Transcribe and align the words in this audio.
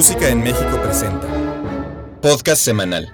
Música 0.00 0.30
en 0.30 0.42
México 0.42 0.80
presenta 0.82 1.26
Podcast 2.22 2.62
semanal. 2.62 3.12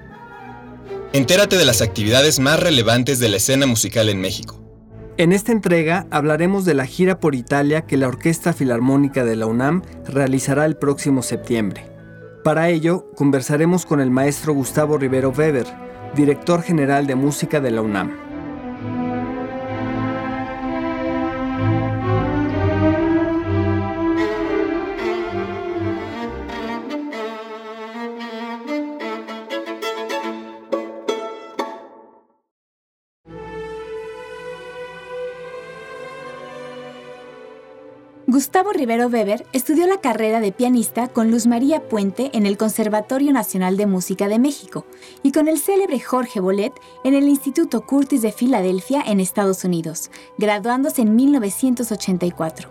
Entérate 1.13 1.57
de 1.57 1.65
las 1.65 1.83
actividades 1.83 2.39
más 2.39 2.61
relevantes 2.61 3.19
de 3.19 3.29
la 3.29 3.39
escena 3.39 3.67
musical 3.67 4.09
en 4.09 4.21
México. 4.21 4.63
En 5.17 5.33
esta 5.33 5.51
entrega 5.51 6.07
hablaremos 6.13 6.65
de 6.65 6.75
la 6.75 6.87
gira 6.87 7.19
por 7.19 7.35
Italia 7.35 7.87
que 7.87 7.97
la 7.97 8.07
Orquesta 8.07 8.53
Filarmónica 8.53 9.25
de 9.25 9.35
la 9.35 9.47
UNAM 9.47 9.83
realizará 10.07 10.65
el 10.65 10.77
próximo 10.77 11.23
septiembre. 11.23 11.91
Para 12.45 12.69
ello, 12.69 13.11
conversaremos 13.17 13.85
con 13.85 14.01
el 14.01 14.13
maestro 14.13 14.55
Gustavo 14.55 14.97
Rivero 14.97 15.31
Weber, 15.31 15.67
director 16.15 16.63
general 16.63 17.09
de 17.09 17.17
música 17.17 17.61
de 17.61 17.73
la 17.73 17.83
UNAM. 17.83 18.26
Gustavo 38.37 38.71
Rivero 38.71 39.07
Weber 39.07 39.47
estudió 39.55 39.87
la 39.87 40.03
carrera 40.03 40.41
de 40.41 40.53
pianista 40.53 41.09
con 41.09 41.31
Luz 41.31 41.47
María 41.47 41.89
Puente 41.89 42.29
en 42.35 42.45
el 42.45 42.59
Conservatorio 42.59 43.33
Nacional 43.33 43.79
de 43.79 43.87
Música 43.87 44.29
de 44.29 44.39
México 44.39 44.85
y 45.23 45.33
con 45.33 45.49
el 45.49 45.59
célebre 45.59 46.01
Jorge 46.01 46.41
Bolet 46.41 46.75
en 47.03 47.15
el 47.15 47.29
Instituto 47.29 47.87
Curtis 47.87 48.21
de 48.21 48.33
Filadelfia 48.33 49.03
en 49.07 49.21
Estados 49.21 49.65
Unidos, 49.65 50.11
graduándose 50.37 51.01
en 51.01 51.17
1984. 51.17 52.69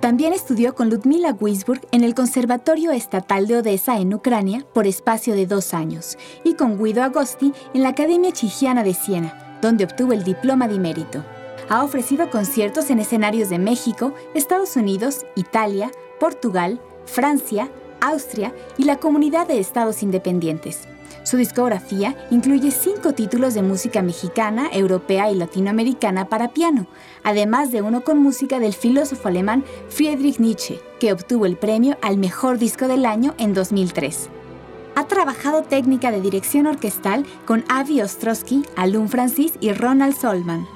También 0.00 0.34
estudió 0.34 0.74
con 0.74 0.90
Ludmila 0.90 1.34
Wisburg 1.40 1.88
en 1.90 2.04
el 2.04 2.14
Conservatorio 2.14 2.90
Estatal 2.90 3.46
de 3.46 3.56
Odessa 3.56 3.98
en 3.98 4.12
Ucrania 4.12 4.66
por 4.74 4.86
espacio 4.86 5.34
de 5.34 5.46
dos 5.46 5.72
años 5.72 6.18
y 6.44 6.52
con 6.52 6.76
Guido 6.76 7.02
Agosti 7.02 7.54
en 7.72 7.82
la 7.82 7.88
Academia 7.88 8.32
Chigiana 8.32 8.84
de 8.84 8.92
Siena, 8.92 9.58
donde 9.62 9.84
obtuvo 9.84 10.12
el 10.12 10.22
diploma 10.22 10.68
de 10.68 10.78
mérito. 10.78 11.24
Ha 11.68 11.84
ofrecido 11.84 12.30
conciertos 12.30 12.90
en 12.90 12.98
escenarios 12.98 13.48
de 13.48 13.58
México, 13.58 14.14
Estados 14.34 14.76
Unidos, 14.76 15.24
Italia, 15.36 15.90
Portugal, 16.18 16.80
Francia, 17.06 17.70
Austria 18.00 18.54
y 18.76 18.84
la 18.84 18.96
Comunidad 18.96 19.46
de 19.46 19.58
Estados 19.58 20.02
Independientes. 20.02 20.88
Su 21.24 21.36
discografía 21.36 22.16
incluye 22.30 22.72
cinco 22.72 23.12
títulos 23.12 23.54
de 23.54 23.62
música 23.62 24.02
mexicana, 24.02 24.68
europea 24.72 25.30
y 25.30 25.36
latinoamericana 25.36 26.28
para 26.28 26.48
piano, 26.48 26.88
además 27.22 27.70
de 27.70 27.80
uno 27.80 28.02
con 28.02 28.18
música 28.18 28.58
del 28.58 28.72
filósofo 28.72 29.28
alemán 29.28 29.64
Friedrich 29.88 30.40
Nietzsche, 30.40 30.80
que 30.98 31.12
obtuvo 31.12 31.46
el 31.46 31.56
premio 31.56 31.96
al 32.02 32.18
mejor 32.18 32.58
disco 32.58 32.88
del 32.88 33.06
año 33.06 33.34
en 33.38 33.54
2003. 33.54 34.30
Ha 34.96 35.06
trabajado 35.06 35.62
técnica 35.62 36.10
de 36.10 36.20
dirección 36.20 36.66
orquestal 36.66 37.24
con 37.46 37.64
Avi 37.68 38.02
Ostrowski, 38.02 38.64
Alun 38.76 39.08
Francis 39.08 39.52
y 39.60 39.72
Ronald 39.72 40.16
Solman. 40.16 40.66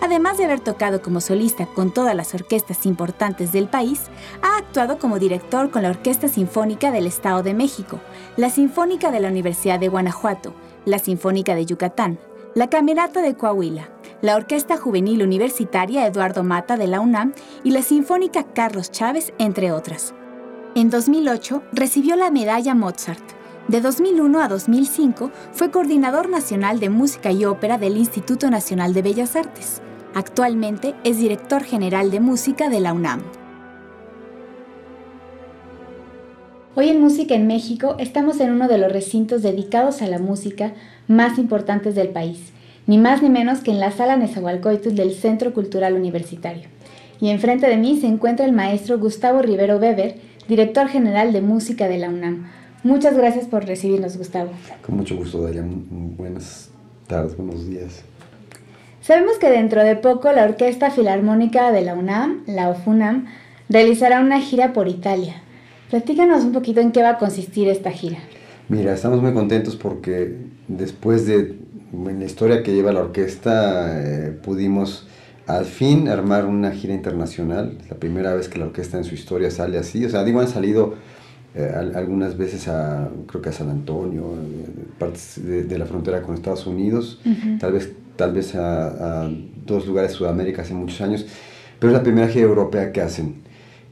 Además 0.00 0.38
de 0.38 0.44
haber 0.44 0.60
tocado 0.60 1.02
como 1.02 1.20
solista 1.20 1.66
con 1.66 1.92
todas 1.92 2.14
las 2.14 2.34
orquestas 2.34 2.86
importantes 2.86 3.52
del 3.52 3.68
país, 3.68 4.02
ha 4.42 4.58
actuado 4.58 4.98
como 4.98 5.18
director 5.18 5.70
con 5.70 5.82
la 5.82 5.90
Orquesta 5.90 6.28
Sinfónica 6.28 6.90
del 6.90 7.06
Estado 7.06 7.42
de 7.42 7.54
México, 7.54 8.00
la 8.36 8.50
Sinfónica 8.50 9.10
de 9.10 9.20
la 9.20 9.28
Universidad 9.28 9.80
de 9.80 9.88
Guanajuato, 9.88 10.54
la 10.84 10.98
Sinfónica 10.98 11.54
de 11.54 11.66
Yucatán, 11.66 12.18
la 12.54 12.68
Camerata 12.68 13.22
de 13.22 13.36
Coahuila, 13.36 13.90
la 14.22 14.36
Orquesta 14.36 14.76
Juvenil 14.76 15.22
Universitaria 15.22 16.06
Eduardo 16.06 16.42
Mata 16.42 16.76
de 16.76 16.86
la 16.86 17.00
UNAM 17.00 17.34
y 17.64 17.70
la 17.70 17.82
Sinfónica 17.82 18.44
Carlos 18.44 18.90
Chávez, 18.90 19.32
entre 19.38 19.72
otras. 19.72 20.14
En 20.74 20.90
2008 20.90 21.62
recibió 21.72 22.16
la 22.16 22.30
medalla 22.30 22.74
Mozart. 22.74 23.35
De 23.68 23.80
2001 23.80 24.40
a 24.40 24.46
2005 24.46 25.32
fue 25.50 25.72
coordinador 25.72 26.28
nacional 26.28 26.78
de 26.78 26.88
música 26.88 27.32
y 27.32 27.44
ópera 27.44 27.78
del 27.78 27.96
Instituto 27.96 28.48
Nacional 28.48 28.94
de 28.94 29.02
Bellas 29.02 29.34
Artes. 29.34 29.82
Actualmente 30.14 30.94
es 31.02 31.18
director 31.18 31.64
general 31.64 32.12
de 32.12 32.20
música 32.20 32.68
de 32.68 32.78
la 32.78 32.92
UNAM. 32.92 33.22
Hoy 36.76 36.90
en 36.90 37.00
Música 37.00 37.34
en 37.34 37.48
México 37.48 37.96
estamos 37.98 38.38
en 38.38 38.52
uno 38.52 38.68
de 38.68 38.78
los 38.78 38.92
recintos 38.92 39.42
dedicados 39.42 40.00
a 40.00 40.06
la 40.06 40.20
música 40.20 40.74
más 41.08 41.36
importantes 41.36 41.96
del 41.96 42.10
país, 42.10 42.52
ni 42.86 42.98
más 42.98 43.20
ni 43.20 43.30
menos 43.30 43.62
que 43.62 43.72
en 43.72 43.80
la 43.80 43.90
sala 43.90 44.16
Nezahualcóyotl 44.16 44.94
del 44.94 45.12
Centro 45.12 45.52
Cultural 45.52 45.94
Universitario. 45.94 46.68
Y 47.20 47.30
enfrente 47.30 47.66
de 47.66 47.78
mí 47.78 47.98
se 48.00 48.06
encuentra 48.06 48.46
el 48.46 48.52
maestro 48.52 49.00
Gustavo 49.00 49.42
Rivero 49.42 49.78
Weber, 49.78 50.20
director 50.46 50.86
general 50.86 51.32
de 51.32 51.40
música 51.40 51.88
de 51.88 51.98
la 51.98 52.10
UNAM. 52.10 52.46
Muchas 52.86 53.16
gracias 53.16 53.46
por 53.46 53.64
recibirnos, 53.64 54.16
Gustavo. 54.16 54.50
Con 54.86 54.98
mucho 54.98 55.16
gusto, 55.16 55.42
Dalia. 55.42 55.64
Buenas 55.66 56.70
tardes, 57.08 57.36
buenos 57.36 57.68
días. 57.68 58.04
Sabemos 59.00 59.38
que 59.38 59.50
dentro 59.50 59.82
de 59.82 59.96
poco 59.96 60.30
la 60.30 60.44
Orquesta 60.44 60.92
Filarmónica 60.92 61.72
de 61.72 61.82
la 61.82 61.94
UNAM, 61.94 62.44
la 62.46 62.68
OFUNAM, 62.68 63.26
realizará 63.68 64.20
una 64.20 64.40
gira 64.40 64.72
por 64.72 64.86
Italia. 64.86 65.42
Platícanos 65.90 66.44
un 66.44 66.52
poquito 66.52 66.80
en 66.80 66.92
qué 66.92 67.02
va 67.02 67.10
a 67.10 67.18
consistir 67.18 67.66
esta 67.66 67.90
gira. 67.90 68.18
Mira, 68.68 68.94
estamos 68.94 69.20
muy 69.20 69.34
contentos 69.34 69.74
porque 69.74 70.36
después 70.68 71.26
de 71.26 71.56
la 71.92 72.24
historia 72.24 72.62
que 72.62 72.72
lleva 72.72 72.92
la 72.92 73.00
orquesta 73.00 74.00
eh, 74.00 74.30
pudimos 74.30 75.08
al 75.48 75.64
fin 75.64 76.06
armar 76.06 76.44
una 76.44 76.70
gira 76.70 76.94
internacional. 76.94 77.78
Es 77.80 77.90
la 77.90 77.96
primera 77.96 78.32
vez 78.36 78.48
que 78.48 78.60
la 78.60 78.66
orquesta 78.66 78.96
en 78.96 79.02
su 79.02 79.16
historia 79.16 79.50
sale 79.50 79.76
así. 79.76 80.04
O 80.04 80.08
sea, 80.08 80.22
digo, 80.22 80.38
han 80.38 80.46
salido 80.46 80.94
eh, 81.56 81.72
algunas 81.74 82.36
veces 82.36 82.68
a, 82.68 83.08
creo 83.26 83.40
que 83.40 83.48
a 83.48 83.52
San 83.52 83.70
Antonio, 83.70 84.34
eh, 84.34 84.84
partes 84.98 85.40
de, 85.42 85.78
la 85.78 85.86
frontera 85.86 86.22
con 86.22 86.34
Estados 86.34 86.66
Unidos, 86.66 87.20
tal 87.58 87.72
vez 87.72 87.92
tal 88.16 88.32
vez 88.32 88.54
a, 88.54 89.28
dos 89.64 89.86
lugares 89.86 90.12
de 90.12 90.16
Sudamérica 90.16 90.62
hace 90.62 90.74
muchos 90.74 91.00
años, 91.00 91.26
pero 91.78 91.92
es 91.92 91.98
la 91.98 92.02
primera 92.02 92.28
gira 92.28 92.46
europea 92.46 92.92
que 92.92 93.00
hacen. 93.00 93.42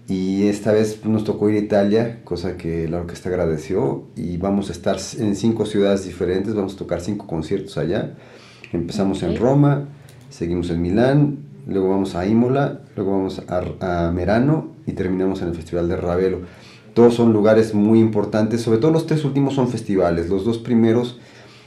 Y 0.07 0.49
esta 0.49 0.73
vez 0.73 1.05
nos 1.05 1.25
tocó 1.25 1.49
ir 1.49 1.57
a 1.57 1.59
Italia, 1.59 2.21
cosa 2.25 2.57
que 2.57 2.89
la 2.89 2.99
orquesta 2.99 3.29
agradeció, 3.29 4.05
y 4.15 4.37
vamos 4.37 4.69
a 4.69 4.73
estar 4.73 4.97
en 5.19 5.35
cinco 5.35 5.65
ciudades 5.67 6.05
diferentes, 6.05 6.55
vamos 6.55 6.75
a 6.75 6.77
tocar 6.77 7.01
cinco 7.01 7.27
conciertos 7.27 7.79
allá. 7.79 8.15
Empezamos 8.73 9.23
en 9.23 9.37
Roma, 9.37 9.89
seguimos 10.29 10.71
en 10.71 10.83
Milán, 10.83 11.39
luego 11.67 11.89
vamos 11.89 12.15
a 12.15 12.27
Imola, 12.27 12.83
luego 12.97 13.13
vamos 13.13 13.43
a, 13.49 14.07
a 14.09 14.13
Merano 14.13 14.75
y 14.87 14.93
terminamos 14.93 15.41
en 15.43 15.49
el 15.49 15.55
Festival 15.55 15.89
de 15.89 15.97
Ravelo. 15.97 16.41
Todos 16.95 17.15
son 17.15 17.33
lugares 17.33 17.75
muy 17.75 18.01
importantes, 18.01 18.63
sobre 18.63 18.79
todo 18.79 18.91
los 18.91 19.07
tres 19.07 19.25
últimos 19.25 19.55
son 19.55 19.69
festivales, 19.69 20.29
los 20.29 20.45
dos 20.45 20.59
primeros 20.59 21.19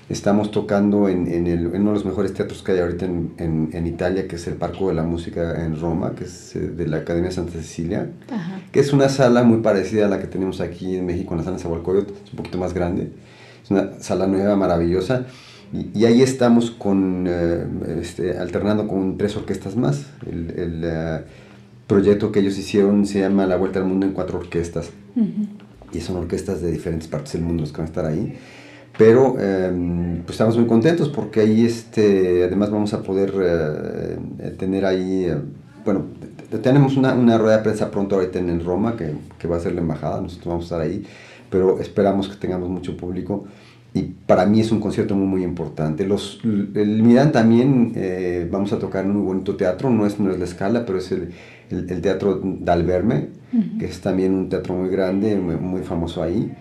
Estamos 0.10 0.52
tocando 0.52 1.10
en, 1.10 1.28
en, 1.28 1.68
uno 1.68 1.90
de 1.90 1.96
los 1.96 2.06
mejores 2.06 2.34
teatros 2.34 2.64
que 2.64 2.72
hay 2.72 2.80
ahorita 2.80 3.04
en, 3.04 3.70
en, 3.74 3.88
Italia, 3.88 4.26
que 4.26 4.38
es 4.38 4.48
el 4.48 4.54
Parco 4.54 4.88
de 4.88 4.94
la 4.94 5.04
Música 5.04 5.66
en 5.66 5.78
Roma, 5.78 6.16
que 6.16 6.24
es 6.24 6.56
eh, 6.56 6.60
de 6.60 6.88
la 6.88 6.98
Academia 6.98 7.30
Santa 7.30 7.52
Cecilia, 7.52 8.10
que 8.72 8.80
es 8.80 8.94
una 8.94 9.10
sala 9.10 9.44
muy 9.44 9.58
parecida 9.58 10.06
a 10.06 10.08
la 10.08 10.20
que 10.20 10.28
tenemos 10.28 10.62
aquí 10.62 10.96
en 10.96 11.06
México, 11.06 11.34
en 11.34 11.40
la 11.40 11.44
sala 11.44 11.58
de 11.58 11.64
Zahualcóyotl, 11.64 12.14
es 12.24 12.32
un 12.32 12.38
poquito 12.38 12.58
más 12.58 12.74
grande. 12.74 13.12
Es 13.62 13.70
una 13.70 14.00
sala 14.00 14.28
nueva, 14.28 14.56
maravillosa. 14.56 15.26
Y, 15.74 16.06
ahí 16.06 16.22
estamos 16.22 16.72
con, 16.72 17.26
eh, 17.28 17.66
este, 18.00 18.38
alternando 18.38 18.88
con 18.88 19.18
tres 19.18 19.36
orquestas 19.36 19.76
más. 19.76 20.06
El, 20.26 20.52
el 20.58 20.82
eh, 20.86 21.20
proyecto 21.88 22.32
que 22.32 22.42
ellos 22.42 22.58
hicieron 22.58 23.06
se 23.06 23.22
llama 23.22 23.46
La 23.48 23.56
Vuelta 23.56 23.80
al 23.80 23.86
Mundo 23.86 24.06
en 24.06 24.14
cuatro 24.14 24.38
orquestas. 24.38 24.92
Y 25.94 26.02
son 26.02 26.18
orquestas 26.18 26.62
de 26.62 26.70
diferentes 26.70 27.08
partes 27.08 27.34
del 27.34 27.44
mundo 27.44 27.62
los 27.62 27.72
que 27.72 27.78
van 27.78 27.86
a 27.86 27.90
estar 27.90 28.06
ahí. 28.06 28.38
Pero 28.98 29.40
em, 29.40 30.22
pues 30.24 30.32
estamos 30.32 30.58
muy 30.58 30.66
contentos 30.66 31.10
porque 31.10 31.42
ahí 31.42 31.66
este, 31.66 32.44
además 32.44 32.72
vamos 32.72 32.94
a 32.94 33.04
poder 33.04 33.34
eh, 33.40 34.56
tener 34.58 34.86
ahí, 34.86 35.26
eh, 35.26 35.38
bueno, 35.86 36.06
tenemos 36.64 36.98
una, 36.98 37.14
una, 37.14 37.38
rueda 37.38 37.58
de 37.58 37.64
prensa 37.64 37.92
pronto 37.92 38.16
ahorita 38.16 38.40
en, 38.40 38.64
Roma 38.64 38.96
que, 38.98 39.14
que, 39.38 39.48
va 39.48 39.58
a 39.58 39.60
ser 39.60 39.76
la 39.76 39.82
embajada, 39.82 40.20
nosotros 40.20 40.48
vamos 40.48 40.64
a 40.64 40.66
estar 40.66 40.82
ahí, 40.82 41.04
pero 41.52 41.80
esperamos 41.80 42.28
que 42.28 42.38
tengamos 42.38 42.70
mucho 42.70 42.98
público 42.98 43.46
y 43.94 44.02
para 44.26 44.46
mí 44.46 44.60
es 44.60 44.72
un 44.72 44.80
concierto 44.80 45.16
muy 45.16 45.28
muy 45.28 45.44
importante. 45.44 46.06
Los, 46.06 46.40
el 46.44 47.04
Miran 47.04 47.32
también 47.32 47.94
eh, 47.96 48.48
vamos 48.52 48.74
a 48.74 48.80
tocar 48.80 49.06
en 49.06 49.12
un 49.12 49.18
muy 49.18 49.26
bonito 49.26 49.56
teatro, 49.56 49.90
no 49.90 50.06
es, 50.06 50.20
no 50.20 50.32
es 50.32 50.40
la 50.40 50.46
escala, 50.46 50.86
pero 50.86 50.98
es 50.98 51.12
el, 51.12 51.34
el, 51.70 52.02
Teatro 52.02 52.42
Dalverme, 52.44 53.30
que 53.80 53.86
es 53.86 54.02
también 54.02 54.34
un 54.34 54.50
teatro 54.50 54.76
muy 54.76 54.90
grande, 54.90 55.36
muy, 55.36 55.56
muy 55.56 55.82
famoso 55.82 56.24
ahí. 56.24 56.54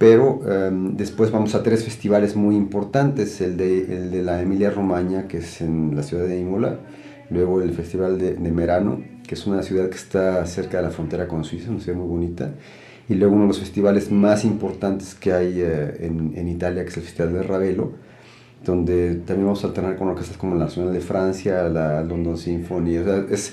Pero 0.00 0.40
em, 0.50 0.96
después 0.96 1.30
vamos 1.30 1.54
a 1.54 1.62
tres 1.62 1.84
festivales 1.84 2.34
muy 2.34 2.56
importantes, 2.56 3.38
el 3.42 3.58
de, 3.58 3.80
el 3.96 4.10
de 4.10 4.22
la 4.22 4.40
Emilia 4.40 4.70
Romagna, 4.70 5.28
que 5.28 5.38
es 5.38 5.60
en 5.60 5.94
la 5.94 6.02
ciudad 6.02 6.24
de 6.24 6.40
Imola, 6.40 6.78
luego 7.28 7.60
el 7.60 7.72
Festival 7.72 8.18
de, 8.18 8.34
de, 8.34 8.50
Merano, 8.50 9.02
que 9.28 9.34
es 9.34 9.46
una 9.46 9.62
ciudad 9.62 9.90
que 9.90 9.96
está 9.96 10.46
cerca 10.46 10.78
de 10.78 10.84
la 10.84 10.90
frontera 10.90 11.28
con 11.28 11.44
Suiza, 11.44 11.70
una 11.70 11.80
ciudad 11.80 11.98
muy 11.98 12.08
bonita, 12.08 12.54
y 13.10 13.14
luego 13.14 13.34
uno 13.34 13.42
de 13.42 13.48
los 13.48 13.60
festivales 13.60 14.10
más 14.10 14.44
importantes 14.46 15.14
que 15.14 15.34
hay 15.34 15.60
eh, 15.60 15.98
en, 16.00 16.32
en, 16.34 16.48
Italia, 16.48 16.82
que 16.82 16.88
es 16.88 16.96
el 16.96 17.02
Festival 17.02 17.34
de 17.34 17.42
Ravelo, 17.42 17.92
donde 18.64 19.16
también 19.16 19.44
vamos 19.46 19.62
a 19.64 19.66
alternar 19.66 19.96
con 19.96 20.08
orquestas 20.08 20.38
como 20.38 20.54
la 20.54 20.64
Nacional 20.64 20.94
de 20.94 21.00
Francia, 21.00 21.68
la 21.68 22.02
London 22.02 22.38
Symphony, 22.38 22.96
o 22.96 23.04
sea, 23.04 23.26
es, 23.30 23.52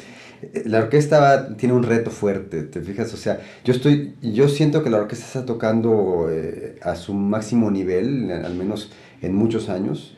la 0.66 0.80
orquesta 0.80 1.56
tiene 1.56 1.74
un 1.74 1.84
reto 1.84 2.12
fuerte, 2.12 2.64
¿te 2.64 2.82
fijas? 2.82 3.14
O 3.14 3.18
sea, 3.18 3.40
yo 3.64 3.74
estoy, 3.74 4.16
yo 4.22 4.48
siento 4.50 4.84
que 4.84 4.90
la 4.90 4.98
orquesta 4.98 5.26
está 5.26 5.46
tocando 5.46 6.28
eh, 6.30 6.78
a 6.82 6.96
su 6.96 7.14
máximo 7.14 7.72
nivel, 7.72 8.32
al 8.32 8.54
menos 8.56 8.92
en 9.22 9.36
muchos 9.36 9.70
años. 9.70 10.16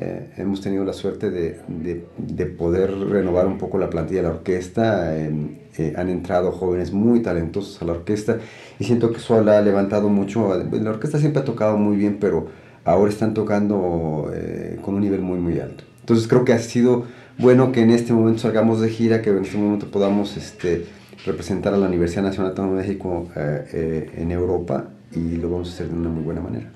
Eh, 0.00 0.30
hemos 0.36 0.60
tenido 0.60 0.84
la 0.84 0.92
suerte 0.92 1.30
de, 1.30 1.60
de, 1.66 2.46
poder 2.46 2.96
renovar 2.96 3.46
un 3.46 3.58
poco 3.58 3.78
la 3.78 3.90
plantilla 3.90 4.22
de 4.22 4.28
la 4.28 4.34
orquesta. 4.34 5.10
han 5.12 6.08
entrado 6.08 6.52
jóvenes 6.52 6.92
muy 6.92 7.20
talentosos 7.20 7.82
a 7.82 7.84
la 7.84 7.92
orquesta 7.92 8.38
y 8.78 8.84
siento 8.84 9.10
que 9.10 9.18
eso 9.18 9.36
ha 9.36 9.60
levantado 9.60 10.08
mucho. 10.08 10.54
La 10.70 10.90
orquesta 10.90 11.18
siempre 11.18 11.42
ha 11.42 11.44
tocado 11.44 11.76
muy 11.76 11.96
bien, 11.96 12.18
pero 12.20 12.46
ahora 12.84 13.10
están 13.10 13.34
tocando 13.34 14.30
con 14.82 14.94
un 14.94 15.00
nivel 15.00 15.20
muy, 15.20 15.40
muy 15.40 15.58
alto. 15.58 15.84
Entonces 16.00 16.28
creo 16.28 16.44
que 16.44 16.52
ha 16.52 16.58
sido 16.58 17.04
bueno 17.38 17.72
que 17.72 17.82
en 17.82 17.90
este 17.90 18.12
momento 18.12 18.40
salgamos 18.42 18.80
de 18.80 18.90
gira, 18.90 19.22
que 19.22 19.30
en 19.30 19.44
este 19.44 19.56
momento 19.56 19.90
podamos 19.90 20.36
este, 20.36 20.86
representar 21.24 21.72
a 21.74 21.76
la 21.76 21.86
Universidad 21.86 22.22
Nacional 22.22 22.54
de 22.54 22.62
México 22.62 23.28
eh, 23.36 23.64
eh, 23.72 24.12
en 24.16 24.30
Europa 24.30 24.90
y 25.12 25.36
lo 25.36 25.50
vamos 25.50 25.70
a 25.70 25.72
hacer 25.72 25.88
de 25.88 25.94
una 25.94 26.10
muy 26.10 26.22
buena 26.22 26.40
manera. 26.40 26.72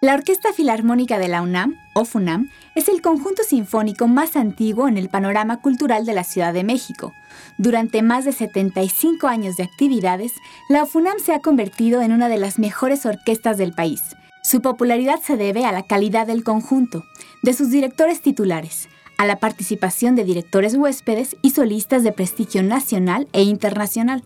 La 0.00 0.14
Orquesta 0.14 0.52
Filarmónica 0.52 1.18
de 1.18 1.26
la 1.26 1.42
UNAM, 1.42 1.74
o 1.94 2.04
FUNAM, 2.04 2.48
es 2.76 2.88
el 2.88 3.02
conjunto 3.02 3.42
sinfónico 3.42 4.06
más 4.06 4.36
antiguo 4.36 4.88
en 4.88 4.96
el 4.96 5.08
panorama 5.08 5.60
cultural 5.60 6.06
de 6.06 6.14
la 6.14 6.22
Ciudad 6.22 6.54
de 6.54 6.62
México. 6.64 7.12
Durante 7.58 8.02
más 8.02 8.24
de 8.24 8.32
75 8.32 9.26
años 9.26 9.56
de 9.56 9.64
actividades, 9.64 10.32
la 10.68 10.86
FUNAM 10.86 11.18
se 11.18 11.32
ha 11.32 11.40
convertido 11.40 12.02
en 12.02 12.12
una 12.12 12.28
de 12.28 12.38
las 12.38 12.58
mejores 12.58 13.06
orquestas 13.06 13.58
del 13.58 13.72
país. 13.72 14.00
Su 14.42 14.62
popularidad 14.62 15.20
se 15.20 15.36
debe 15.36 15.64
a 15.64 15.72
la 15.72 15.82
calidad 15.82 16.26
del 16.26 16.44
conjunto, 16.44 17.04
de 17.42 17.52
sus 17.52 17.70
directores 17.70 18.20
titulares, 18.22 18.88
a 19.16 19.26
la 19.26 19.36
participación 19.36 20.14
de 20.14 20.24
directores 20.24 20.74
huéspedes 20.74 21.36
y 21.42 21.50
solistas 21.50 22.04
de 22.04 22.12
prestigio 22.12 22.62
nacional 22.62 23.28
e 23.32 23.42
internacional, 23.42 24.22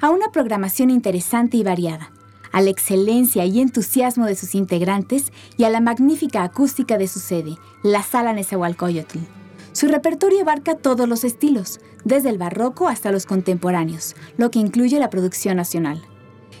a 0.00 0.10
una 0.10 0.32
programación 0.32 0.90
interesante 0.90 1.56
y 1.56 1.62
variada 1.62 2.10
a 2.52 2.60
la 2.60 2.70
excelencia 2.70 3.44
y 3.44 3.60
entusiasmo 3.60 4.26
de 4.26 4.34
sus 4.34 4.54
integrantes 4.54 5.32
y 5.56 5.64
a 5.64 5.70
la 5.70 5.80
magnífica 5.80 6.42
acústica 6.42 6.98
de 6.98 7.08
su 7.08 7.20
sede, 7.20 7.56
la 7.82 8.02
Sala 8.02 8.32
Nezahualcóyotl. 8.32 9.39
Su 9.80 9.88
repertorio 9.88 10.42
abarca 10.42 10.74
todos 10.74 11.08
los 11.08 11.24
estilos, 11.24 11.80
desde 12.04 12.28
el 12.28 12.36
barroco 12.36 12.86
hasta 12.86 13.10
los 13.10 13.24
contemporáneos, 13.24 14.14
lo 14.36 14.50
que 14.50 14.58
incluye 14.58 14.98
la 14.98 15.08
producción 15.08 15.56
nacional. 15.56 16.02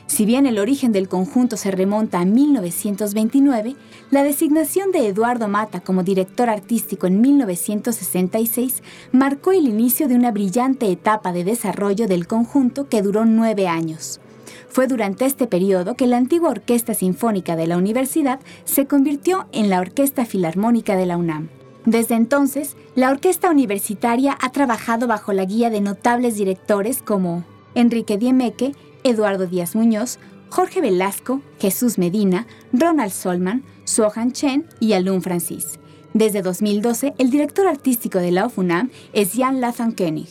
Si 0.06 0.24
bien 0.24 0.46
el 0.46 0.58
origen 0.58 0.90
del 0.90 1.06
conjunto 1.06 1.58
se 1.58 1.70
remonta 1.70 2.20
a 2.20 2.24
1929, 2.24 3.76
la 4.10 4.22
designación 4.22 4.90
de 4.90 5.06
Eduardo 5.06 5.48
Mata 5.48 5.80
como 5.80 6.02
director 6.02 6.48
artístico 6.48 7.06
en 7.06 7.20
1966 7.20 8.82
marcó 9.12 9.52
el 9.52 9.68
inicio 9.68 10.08
de 10.08 10.14
una 10.14 10.30
brillante 10.30 10.90
etapa 10.90 11.34
de 11.34 11.44
desarrollo 11.44 12.06
del 12.06 12.26
conjunto 12.26 12.88
que 12.88 13.02
duró 13.02 13.26
nueve 13.26 13.68
años. 13.68 14.18
Fue 14.70 14.86
durante 14.86 15.26
este 15.26 15.46
periodo 15.46 15.94
que 15.94 16.06
la 16.06 16.16
antigua 16.16 16.48
Orquesta 16.48 16.94
Sinfónica 16.94 17.54
de 17.54 17.66
la 17.66 17.76
Universidad 17.76 18.40
se 18.64 18.86
convirtió 18.86 19.44
en 19.52 19.68
la 19.68 19.80
Orquesta 19.80 20.24
Filarmónica 20.24 20.96
de 20.96 21.04
la 21.04 21.18
UNAM. 21.18 21.59
Desde 21.86 22.14
entonces, 22.14 22.76
la 22.94 23.10
orquesta 23.10 23.50
universitaria 23.50 24.36
ha 24.40 24.52
trabajado 24.52 25.06
bajo 25.06 25.32
la 25.32 25.44
guía 25.44 25.70
de 25.70 25.80
notables 25.80 26.36
directores 26.36 27.02
como 27.02 27.44
Enrique 27.74 28.18
Diemeque, 28.18 28.74
Eduardo 29.02 29.46
Díaz 29.46 29.74
Muñoz, 29.74 30.18
Jorge 30.50 30.80
Velasco, 30.80 31.40
Jesús 31.58 31.96
Medina, 31.96 32.46
Ronald 32.72 33.12
Solman, 33.12 33.62
Sohan 33.84 34.32
Chen 34.32 34.66
y 34.78 34.92
Alun 34.92 35.22
Francis. 35.22 35.78
Desde 36.12 36.42
2012, 36.42 37.14
el 37.18 37.30
director 37.30 37.66
artístico 37.68 38.18
de 38.18 38.32
la 38.32 38.50
UNAM 38.54 38.90
es 39.12 39.32
Jan 39.34 39.60
Lathan 39.60 39.92
Koenig. 39.92 40.28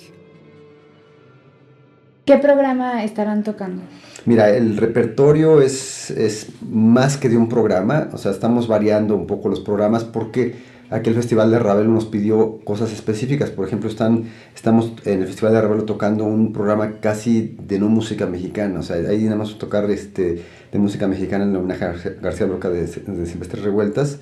¿Qué 2.26 2.38
programa 2.38 3.04
estarán 3.04 3.44
tocando? 3.44 3.82
Mira, 4.26 4.50
el 4.50 4.78
repertorio 4.78 5.62
es, 5.62 6.12
es 6.12 6.50
más 6.70 7.18
que 7.18 7.30
de 7.30 7.38
un 7.38 7.50
programa, 7.50 8.10
o 8.12 8.18
sea, 8.18 8.32
estamos 8.32 8.68
variando 8.68 9.16
un 9.16 9.26
poco 9.26 9.50
los 9.50 9.62
programas 9.62 10.04
porque 10.04 10.56
aquí 10.90 11.10
el 11.10 11.16
Festival 11.16 11.52
de 11.52 11.60
Ravel 11.60 11.92
nos 11.94 12.06
pidió 12.06 12.60
cosas 12.64 12.92
específicas. 12.92 13.50
Por 13.52 13.68
ejemplo, 13.68 13.90
están, 13.90 14.26
estamos 14.56 14.94
en 15.06 15.22
el 15.22 15.28
Festival 15.28 15.54
de 15.54 15.62
Ravel 15.62 15.86
tocando 15.86 16.26
un 16.26 16.52
programa 16.52 17.00
casi 17.00 17.56
de 17.68 17.80
no 17.80 17.90
música 17.90 18.26
mexicana. 18.26 18.80
O 18.80 18.84
sea, 18.84 18.98
ahí 18.98 19.24
nada 19.24 19.38
más 19.38 19.58
tocar 19.58 19.90
este, 19.92 20.44
de 20.72 20.80
música 20.80 21.08
mexicana 21.08 21.44
en 21.44 21.56
homenaje 21.56 21.86
a 21.86 21.96
García 22.22 22.48
Lorca 22.48 22.70
de, 22.70 22.88
de 22.88 23.26
Silvestre 23.26 23.62
Revueltas. 23.62 24.20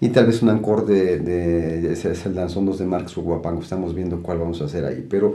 Y 0.00 0.08
tal 0.10 0.26
vez 0.26 0.42
un 0.42 0.50
encore 0.50 0.86
de, 0.86 1.18
de, 1.18 1.92
es 1.92 2.26
el 2.26 2.34
Danzón 2.34 2.66
de 2.76 2.84
Marx 2.84 3.16
o 3.18 3.22
Guapango. 3.22 3.62
Estamos 3.62 3.94
viendo 3.94 4.22
cuál 4.22 4.38
vamos 4.38 4.62
a 4.62 4.66
hacer 4.66 4.84
ahí. 4.84 5.04
Pero 5.08 5.34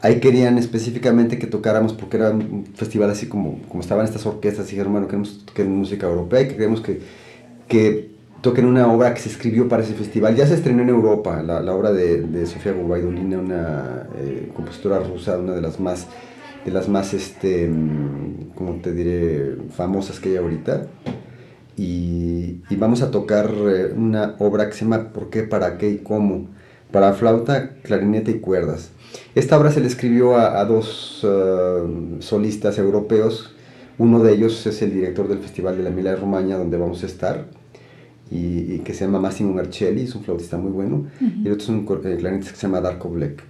ahí 0.00 0.20
querían 0.20 0.56
específicamente 0.58 1.38
que 1.38 1.46
tocáramos 1.46 1.92
porque 1.94 2.18
era 2.18 2.30
un 2.30 2.66
festival 2.74 3.10
así 3.10 3.26
como, 3.26 3.60
como 3.68 3.80
estaban 3.80 4.04
estas 4.04 4.24
orquestas. 4.24 4.68
Y 4.68 4.70
dijeron, 4.72 4.92
bueno, 4.92 5.08
queremos 5.08 5.44
tocar 5.44 5.66
música 5.66 6.06
europea 6.06 6.42
y 6.42 6.48
que 6.48 6.54
queremos 6.54 6.80
que, 6.80 7.00
que 7.66 8.11
toquen 8.42 8.66
una 8.66 8.92
obra 8.92 9.14
que 9.14 9.20
se 9.20 9.30
escribió 9.30 9.68
para 9.68 9.82
ese 9.82 9.94
festival. 9.94 10.36
Ya 10.36 10.46
se 10.46 10.54
estrenó 10.54 10.82
en 10.82 10.90
Europa, 10.90 11.42
la, 11.42 11.62
la 11.62 11.72
obra 11.74 11.92
de, 11.92 12.22
de 12.22 12.44
Sofía 12.46 12.72
Gubaidulina, 12.72 13.38
una 13.38 14.08
eh, 14.18 14.50
compositora 14.54 14.98
rusa, 14.98 15.38
una 15.38 15.54
de 15.54 15.62
las 15.62 15.80
más, 15.80 16.08
de 16.64 16.70
las 16.72 16.88
más, 16.88 17.14
este, 17.14 17.68
mm, 17.68 18.50
como 18.54 18.74
te 18.82 18.92
diré, 18.92 19.56
famosas 19.70 20.20
que 20.20 20.30
hay 20.30 20.36
ahorita. 20.36 20.86
Y, 21.76 22.62
y 22.68 22.76
vamos 22.76 23.00
a 23.00 23.10
tocar 23.10 23.50
eh, 23.50 23.94
una 23.96 24.34
obra 24.40 24.66
que 24.68 24.74
se 24.74 24.84
llama 24.84 25.12
¿Por 25.12 25.30
qué, 25.30 25.44
para 25.44 25.78
qué 25.78 25.88
y 25.88 25.98
cómo? 25.98 26.48
Para 26.90 27.14
flauta, 27.14 27.76
clarinete 27.82 28.32
y 28.32 28.40
cuerdas. 28.40 28.90
Esta 29.34 29.58
obra 29.58 29.70
se 29.70 29.80
le 29.80 29.86
escribió 29.86 30.36
a, 30.36 30.62
dos 30.64 31.24
uh, 31.24 32.20
solistas 32.20 32.78
europeos. 32.78 33.54
Uno 33.98 34.22
de 34.22 34.32
ellos 34.34 34.66
es 34.66 34.82
el 34.82 34.92
director 34.92 35.28
del 35.28 35.38
Festival 35.38 35.76
de 35.76 35.84
la 35.84 35.90
Mila 35.90 36.10
de 36.10 36.16
Romaña, 36.16 36.58
donde 36.58 36.76
vamos 36.76 37.02
a 37.02 37.06
estar, 37.06 37.46
y, 38.32 38.78
que 38.78 38.94
se 38.94 39.04
llama 39.04 39.20
Massimo 39.20 39.52
Marcelli, 39.52 40.02
es 40.02 40.14
un 40.14 40.24
flautista 40.24 40.56
muy 40.56 40.72
bueno, 40.72 41.06
y 41.20 41.46
el 41.46 41.52
otro 41.52 41.64
es 41.64 41.68
un 41.68 41.86
eh, 42.04 42.16
clarinetista 42.16 42.52
que 42.52 42.56
se 42.58 42.66
llama 42.66 42.80
Darko 42.80 43.10
Black. 43.10 43.42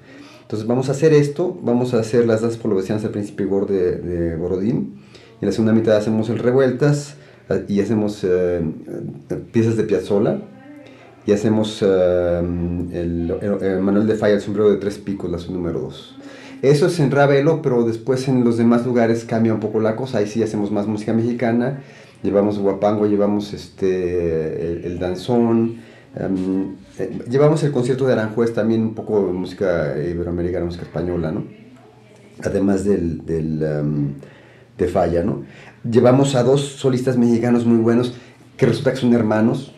Entonces 0.43 0.67
vamos 0.67 0.89
a 0.89 0.93
hacer 0.93 1.13
esto, 1.13 1.59
vamos 1.63 1.95
a 1.95 2.01
hacer 2.01 2.27
las 2.27 2.43
danzas 2.43 2.59
polovesianas 2.59 3.03
del 3.03 3.13
Príncipe 3.13 3.45
Igor 3.45 3.69
de, 3.69 3.97
de, 3.99 4.37
Borodín, 4.37 4.97
y 5.41 5.45
en 5.45 5.47
la 5.47 5.53
segunda 5.53 5.73
mitad 5.73 5.97
hacemos 5.97 6.29
el 6.31 6.39
Revueltas, 6.39 7.15
eh, 7.49 7.65
y 7.69 7.81
hacemos 7.81 8.25
eh, 8.25 8.61
piezas 9.53 9.77
de 9.77 9.85
Piazzolla, 9.85 10.39
y 11.25 11.31
hacemos 11.31 11.81
el, 11.83 13.33
Manuel 13.81 14.09
de 14.09 14.17
Falla, 14.17 14.35
el 14.35 14.41
sombrero 14.41 14.71
de 14.71 14.79
tres 14.79 14.99
picos, 14.99 15.31
la 15.31 15.39
número 15.55 15.79
dos. 15.79 16.17
Eso 16.63 16.87
es 16.87 16.99
en 16.99 17.13
Ravelo, 17.13 17.63
pero 17.63 17.85
después 17.85 18.27
en 18.27 18.43
los 18.43 18.57
demás 18.57 18.85
lugares 18.85 19.25
cambia 19.25 19.55
un 19.55 19.61
poco 19.61 19.79
la 19.79 19.95
cosa, 19.95 20.19
ahí 20.19 20.27
sí 20.27 20.43
hacemos 20.43 20.73
más 20.73 20.89
música 20.89 21.13
mexicana, 21.13 21.81
llevamos 22.23 22.59
guapango, 22.59 23.07
llevamos 23.07 23.53
este, 23.53 24.87
el, 24.87 24.99
danzón, 24.99 25.77
em, 26.15 26.77
eh, 26.99 27.19
llevamos 27.29 27.63
el 27.63 27.73
concierto 27.73 28.07
de 28.07 28.13
Aranjuez 28.13 28.53
también, 28.55 28.83
un 28.83 28.95
poco 28.95 29.27
de 29.27 29.33
música 29.33 29.95
iberoamericana, 29.99 30.65
música 30.65 30.85
española, 30.85 31.33
¿no? 31.33 31.45
Además 32.45 32.85
del, 32.85 33.25
del 33.25 33.63
em, 33.63 34.15
de 34.79 34.89
Falla, 34.89 35.23
¿no? 35.23 35.43
Llevamos 35.89 36.35
a 36.35 36.43
dos 36.43 36.61
solistas 36.61 37.17
mexicanos 37.17 37.67
muy 37.67 37.79
buenos 37.79 38.15
que 38.57 38.67
resulta 38.67 38.93
que 38.93 38.99
son 38.99 39.13
hermanos, 39.15 39.75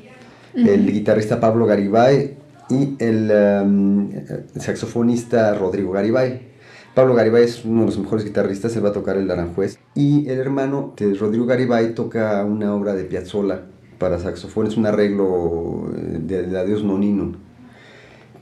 el 0.54 0.92
guitarrista 0.92 1.40
Pablo 1.40 1.66
Garibay 1.66 2.36
y 2.70 2.96
el, 2.98 3.30
em, 3.30 4.10
el 4.54 4.60
saxofonista 4.60 5.54
Rodrigo 5.54 5.92
Garibay. 5.92 6.53
Pablo 6.94 7.14
Garibay 7.14 7.42
es 7.42 7.64
uno 7.64 7.80
de 7.80 7.86
los 7.86 7.98
mejores 7.98 8.24
guitarristas, 8.24 8.76
él 8.76 8.84
va 8.84 8.90
a 8.90 8.92
tocar 8.92 9.16
el 9.16 9.28
Aranjuez. 9.28 9.78
Y 9.96 10.28
el 10.28 10.38
hermano 10.38 10.94
de 10.96 11.12
Rodrigo 11.14 11.44
Garibay 11.44 11.92
toca 11.92 12.44
una 12.44 12.72
obra 12.72 12.94
de 12.94 13.02
Piazzolla 13.02 13.62
para 13.98 14.20
saxofón, 14.20 14.68
es 14.68 14.76
un 14.76 14.86
arreglo 14.86 15.90
eh, 15.96 16.20
de, 16.22 16.56
Adiós 16.56 16.84
Nonino. 16.84 17.32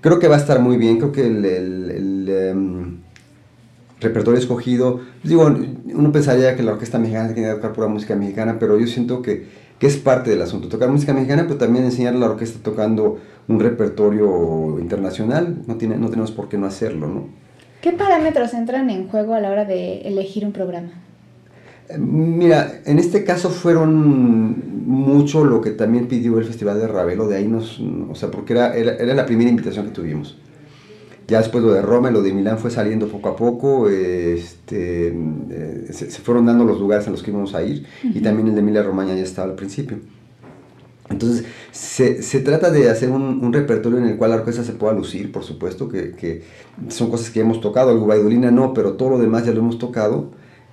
Creo 0.02 0.18
que 0.18 0.28
va 0.28 0.36
a 0.36 0.38
estar 0.38 0.60
muy 0.60 0.76
bien, 0.76 0.98
creo 0.98 1.12
que 1.12 1.26
el, 1.26 2.28
em, 2.28 2.98
repertorio 4.00 4.38
escogido, 4.38 5.00
digo, 5.22 5.46
uno 5.46 6.12
pensaría 6.12 6.54
que 6.54 6.62
la 6.62 6.72
orquesta 6.72 6.98
mexicana 6.98 7.32
tiene 7.32 7.48
que 7.48 7.54
tocar 7.54 7.72
pura 7.72 7.86
música 7.86 8.16
mexicana, 8.16 8.58
pero 8.58 8.78
yo 8.78 8.86
siento 8.86 9.22
que, 9.22 9.62
es 9.80 9.96
parte 9.96 10.30
del 10.30 10.40
asunto, 10.42 10.68
tocar 10.68 10.90
música 10.90 11.12
mexicana, 11.12 11.42
pero 11.44 11.56
también 11.56 11.84
enseñar 11.84 12.14
a 12.14 12.18
la 12.18 12.26
orquesta 12.30 12.60
tocando 12.62 13.18
un 13.48 13.58
repertorio 13.58 14.78
internacional, 14.78 15.62
no, 15.66 15.74
no 15.74 16.08
tenemos 16.08 16.30
por 16.30 16.48
qué 16.48 16.56
no 16.56 16.66
hacerlo, 16.66 17.08
¿no? 17.08 17.41
¿Qué 17.82 17.90
parámetros 17.90 18.54
entran 18.54 18.88
en 18.90 19.08
juego 19.08 19.34
a 19.34 19.40
la 19.40 19.50
hora 19.50 19.64
de 19.64 20.02
elegir 20.02 20.46
un 20.46 20.52
programa? 20.52 20.92
Mira, 21.98 22.80
en 22.86 23.00
este 23.00 23.24
caso 23.24 23.50
fueron 23.50 24.86
mucho 24.86 25.44
lo 25.44 25.60
que 25.60 25.70
también 25.70 26.06
pidió 26.06 26.38
el 26.38 26.44
Festival 26.44 26.78
de 26.78 26.86
Ravelo, 26.86 27.26
de 27.26 27.36
ahí 27.36 27.48
nos, 27.48 27.80
o 28.08 28.14
sea, 28.14 28.30
porque 28.30 28.52
era, 28.52 28.72
era, 28.76 29.14
la 29.14 29.26
primera 29.26 29.50
invitación 29.50 29.86
que 29.86 29.90
tuvimos. 29.90 30.38
Ya 31.26 31.38
después 31.38 31.64
lo 31.64 31.72
de 31.72 31.82
Roma 31.82 32.10
y 32.10 32.12
lo 32.12 32.22
de 32.22 32.32
Milán 32.32 32.58
fue 32.58 32.70
saliendo 32.70 33.08
poco 33.08 33.30
a 33.30 33.36
poco, 33.36 33.88
este, 33.88 35.08
eh, 35.50 35.86
se, 35.90 36.06
fueron 36.06 36.46
dando 36.46 36.64
los 36.64 36.78
lugares 36.78 37.08
a 37.08 37.10
los 37.10 37.20
que 37.20 37.32
íbamos 37.32 37.52
a 37.52 37.64
ir 37.64 37.84
y 38.04 38.20
también 38.20 38.46
el 38.46 38.54
de 38.54 38.60
Emilia 38.60 38.84
Romagna 38.84 39.16
ya 39.16 39.22
estaba 39.22 39.48
al 39.48 39.56
principio. 39.56 39.98
Entonces, 41.12 41.44
se, 41.70 42.22
se 42.22 42.40
trata 42.40 42.70
de 42.70 42.90
hacer 42.90 43.10
un, 43.10 43.44
un, 43.44 43.52
repertorio 43.52 43.98
en 43.98 44.06
el 44.06 44.16
cual 44.16 44.30
la 44.30 44.36
orquesta 44.38 44.64
se 44.64 44.72
pueda 44.72 44.92
lucir, 44.92 45.30
por 45.30 45.44
supuesto, 45.44 45.88
que, 45.88 46.12
que 46.12 46.42
son 46.88 47.10
cosas 47.10 47.30
que 47.30 47.40
hemos 47.40 47.60
tocado, 47.60 47.92
el 47.92 47.98
Guaidolina 47.98 48.50
no, 48.50 48.74
pero 48.74 48.94
todo 48.94 49.10
lo 49.10 49.18
demás 49.18 49.46
ya 49.46 49.52
lo 49.52 49.60
hemos 49.60 49.78
tocado 49.78 50.30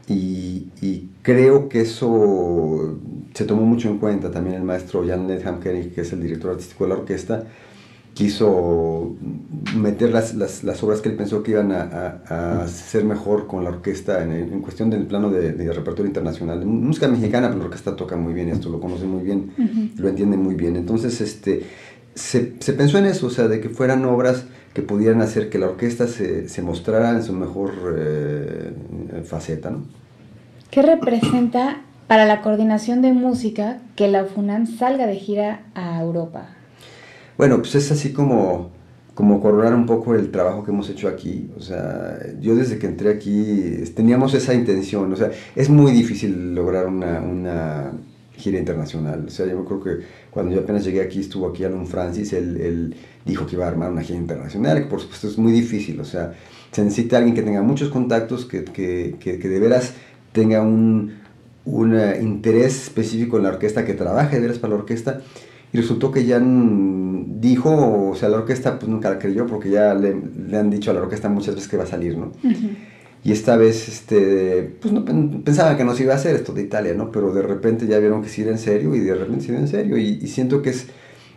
y, 0.07 0.67
y, 0.81 1.09
creo 1.21 1.69
que 1.69 1.81
eso 1.81 2.97
se 3.33 3.45
tomó 3.45 3.61
mucho 3.61 3.89
en 3.89 3.99
cuenta. 3.99 4.31
También 4.31 4.55
el 4.55 4.63
maestro 4.63 5.05
Jan 5.07 5.27
Nedham 5.27 5.59
que 5.59 5.91
es 5.95 6.11
el 6.13 6.21
director 6.21 6.51
artístico 6.51 6.85
de 6.85 6.89
la 6.89 6.95
orquesta, 6.95 7.43
quiso 8.13 9.15
meter 9.75 10.11
las, 10.11 10.35
las, 10.35 10.63
las, 10.63 10.83
obras 10.83 11.01
que 11.01 11.09
él 11.09 11.15
pensó 11.15 11.41
que 11.41 11.51
iban 11.51 11.71
a, 11.71 12.21
a, 12.61 12.67
ser 12.67 13.05
mejor 13.05 13.47
con 13.47 13.63
la 13.63 13.69
orquesta 13.69 14.23
en, 14.23 14.31
en 14.31 14.61
cuestión 14.61 14.89
del 14.89 15.05
plano 15.05 15.29
de, 15.29 15.53
de, 15.53 15.71
repertorio 15.71 16.07
internacional. 16.07 16.65
Música 16.65 17.07
mexicana, 17.07 17.47
pero 17.47 17.59
la 17.59 17.65
orquesta 17.65 17.95
toca 17.95 18.17
muy 18.17 18.33
bien 18.33 18.49
esto, 18.49 18.69
lo 18.69 18.79
conoce 18.79 19.05
muy 19.05 19.23
bien, 19.23 19.93
lo 19.97 20.09
entiende 20.09 20.37
muy 20.37 20.55
bien. 20.55 20.75
Entonces, 20.75 21.21
este, 21.21 21.63
se, 22.13 22.55
se, 22.59 22.73
pensó 22.73 22.97
en 22.97 23.05
eso, 23.05 23.27
o 23.27 23.29
sea, 23.29 23.47
de 23.47 23.61
que 23.61 23.69
fueran 23.69 24.03
obras 24.05 24.45
que 24.73 24.81
pudieran 24.81 25.21
hacer 25.21 25.49
que 25.49 25.57
la 25.57 25.67
orquesta 25.67 26.07
se, 26.07 26.47
se 26.47 26.61
mostrara 26.61 27.11
en 27.11 27.23
su 27.23 27.33
mejor 27.33 27.71
eh, 27.97 28.73
faceta. 29.25 29.69
¿no? 29.71 29.83
¿Qué 30.69 30.81
representa 30.81 31.81
para 32.07 32.25
la 32.25 32.41
coordinación 32.41 33.01
de 33.01 33.13
música 33.13 33.79
que 33.95 34.07
la 34.07 34.25
FUNAM 34.25 34.67
salga 34.67 35.07
de 35.07 35.15
gira 35.15 35.63
a 35.73 36.01
Europa? 36.01 36.49
Bueno, 37.39 37.59
pues 37.59 37.73
es 37.75 37.89
así 37.89 38.11
como, 38.11 38.69
como 39.15 39.41
coronar 39.41 39.73
un 39.73 39.85
poco 39.85 40.13
el 40.13 40.29
trabajo 40.29 40.65
que 40.65 40.71
hemos 40.71 40.89
hecho 40.89 41.07
aquí. 41.07 41.49
O 41.57 41.61
sea, 41.61 42.19
yo 42.41 42.53
desde 42.53 42.77
que 42.77 42.85
entré 42.85 43.09
aquí 43.11 43.81
teníamos 43.95 44.33
esa 44.33 44.53
intención. 44.53 45.13
O 45.13 45.15
sea, 45.15 45.31
es 45.55 45.69
muy 45.69 45.93
difícil 45.93 46.53
lograr 46.53 46.87
una, 46.87 47.93
gira 48.33 48.59
internacional. 48.59 49.23
O 49.25 49.29
sea, 49.29 49.45
yo 49.45 49.63
creo 49.63 49.81
que 49.81 50.05
cuando 50.29 50.53
yo 50.53 50.59
apenas 50.59 50.83
llegué 50.83 50.99
aquí, 50.99 51.21
estuvo 51.21 51.47
aquí 51.47 51.63
Alan 51.63 51.87
Francis, 51.87 52.33
él, 52.33 52.59
él, 52.59 52.95
dijo 53.25 53.45
que 53.45 53.55
iba 53.55 53.63
a 53.63 53.69
armar 53.69 53.89
una 53.89 54.01
gira 54.01 54.19
internacional, 54.19 54.83
que 54.83 54.89
por 54.89 54.99
supuesto 54.99 55.29
es 55.29 55.37
muy 55.37 55.53
difícil. 55.53 55.97
O 56.01 56.05
sea, 56.05 56.33
se 56.73 56.83
necesita 56.83 57.19
alguien 57.19 57.35
que 57.35 57.41
tenga 57.41 57.61
muchos 57.61 57.87
contactos, 57.87 58.45
que, 58.45 58.65
que, 58.65 59.15
que, 59.17 59.37
de 59.37 59.59
veras 59.61 59.93
tenga 60.33 60.61
un, 60.61 61.13
un 61.63 61.97
interés 62.19 62.83
específico 62.83 63.37
en 63.37 63.43
la 63.43 63.49
orquesta, 63.49 63.85
que 63.85 63.93
trabaje 63.93 64.35
de 64.35 64.41
veras 64.41 64.57
para 64.59 64.73
la 64.73 64.79
orquesta 64.81 65.21
y 65.71 65.77
resultó 65.77 66.11
que 66.11 66.25
ya 66.25 66.41
dijo, 66.43 68.09
o 68.09 68.15
sea, 68.15 68.29
la 68.29 68.37
orquesta 68.37 68.79
pues 68.79 68.89
nunca 68.89 69.09
la 69.09 69.19
creyó 69.19 69.45
porque 69.45 69.69
ya 69.69 69.93
le, 69.93 70.15
le, 70.47 70.57
han 70.57 70.69
dicho 70.69 70.91
a 70.91 70.93
la 70.93 71.01
orquesta 71.01 71.29
muchas 71.29 71.55
veces 71.55 71.69
que 71.69 71.77
va 71.77 71.83
a 71.83 71.87
salir, 71.87 72.17
¿no? 72.17 72.31
Uh 72.43 72.47
-huh. 72.47 72.75
Y 73.23 73.33
esta 73.33 73.57
vez, 73.57 73.87
este, 73.89 74.77
pues 74.81 74.93
no, 74.93 75.03
pensaba 75.43 75.75
que 75.75 75.83
no 75.83 75.93
se 75.93 76.03
iba 76.03 76.13
a 76.13 76.15
hacer 76.15 76.35
esto 76.35 76.53
de 76.53 76.61
Italia, 76.63 76.93
¿no? 76.93 77.11
Pero 77.11 77.33
de 77.33 77.41
repente 77.41 77.85
ya 77.85 77.99
vieron 77.99 78.23
que 78.23 78.29
sí 78.29 78.41
era 78.41 78.51
en 78.51 78.57
serio 78.57 78.95
y 78.95 78.99
de 78.99 79.13
repente 79.13 79.45
sí 79.45 79.51
era 79.51 79.59
en 79.59 79.67
serio. 79.67 79.97
Y, 79.97 80.19
y 80.21 80.27
siento 80.27 80.61
que 80.61 80.69
es, 80.69 80.87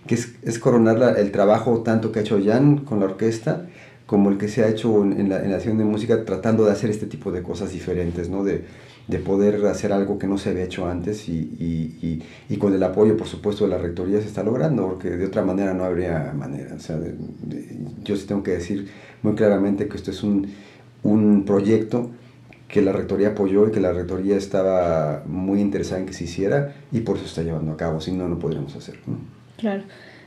que 0.07 0.15
es, 0.15 0.33
es 0.43 0.59
coronar 0.59 0.99
la, 0.99 1.11
el 1.13 1.33
trabajo 1.33 1.83
tanto 1.83 2.13
que 2.13 2.21
ha 2.21 2.23
hecho 2.23 2.41
Jan 2.43 2.79
con 2.79 3.01
la 3.01 3.07
orquesta 3.07 3.67
como 4.07 4.31
el 4.31 4.39
que 4.39 4.49
se 4.49 4.63
ha 4.63 4.69
hecho 4.69 5.03
en, 5.03 5.19
en 5.19 5.29
la, 5.29 5.43
en 5.43 5.51
la 5.51 5.57
acción 5.57 5.77
de 5.79 5.85
música 5.85 6.25
tratando 6.25 6.65
de 6.65 6.73
hacer 6.73 6.91
este 6.91 7.07
tipo 7.07 7.33
de 7.33 7.43
cosas 7.43 7.73
diferentes, 7.73 8.29
¿no? 8.29 8.45
De, 8.45 8.65
de 9.09 9.19
poder 9.19 9.65
hacer 9.67 9.93
algo 9.93 10.19
que 10.19 10.27
no 10.27 10.39
se 10.39 10.51
había 10.51 10.65
hecho 10.65 10.87
antes 10.87 11.29
y, 11.29 11.33
y, 11.33 11.99
y, 12.07 12.23
y, 12.49 12.57
con 12.57 12.73
el 12.75 12.83
apoyo, 12.83 13.17
por 13.17 13.27
supuesto, 13.27 13.65
de 13.65 13.71
la 13.71 13.79
rectoría 13.79 14.21
se 14.21 14.29
está 14.29 14.43
logrando, 14.43 14.87
porque 14.89 15.11
de 15.11 15.27
otra 15.27 15.43
manera 15.43 15.75
no 15.75 15.85
habría 15.85 16.33
manera. 16.33 16.75
O 16.77 16.79
sea, 16.79 16.97
de, 16.97 17.15
de, 17.43 17.79
yo 18.05 18.17
sí 18.17 18.27
tengo 18.27 18.43
que 18.43 18.53
decir 18.53 18.89
muy 19.23 19.35
claramente 19.35 19.89
que 19.89 19.97
esto 19.97 20.11
es 20.11 20.23
un, 20.23 20.49
un 21.03 21.45
proyecto 21.45 22.11
que 22.69 22.81
la 22.81 22.93
rectoría 22.93 23.29
apoyó 23.29 23.69
y 23.69 23.71
que 23.71 23.81
la 23.81 23.93
rectoría 23.93 24.37
estaba 24.37 25.25
muy 25.27 25.61
interesada 25.61 26.01
en 26.01 26.07
que 26.07 26.15
se 26.15 26.25
hiciera 26.25 26.75
y 26.91 27.01
por 27.01 27.17
eso 27.17 27.27
está 27.27 27.43
llevando 27.43 27.73
a 27.73 27.77
cabo, 27.77 28.01
si 28.01 28.13
no, 28.13 28.29
no 28.29 28.39
podríamos 28.39 28.75
hacerlo. 28.75 29.03
¿no? 29.09 29.19
Claro. 29.59 29.83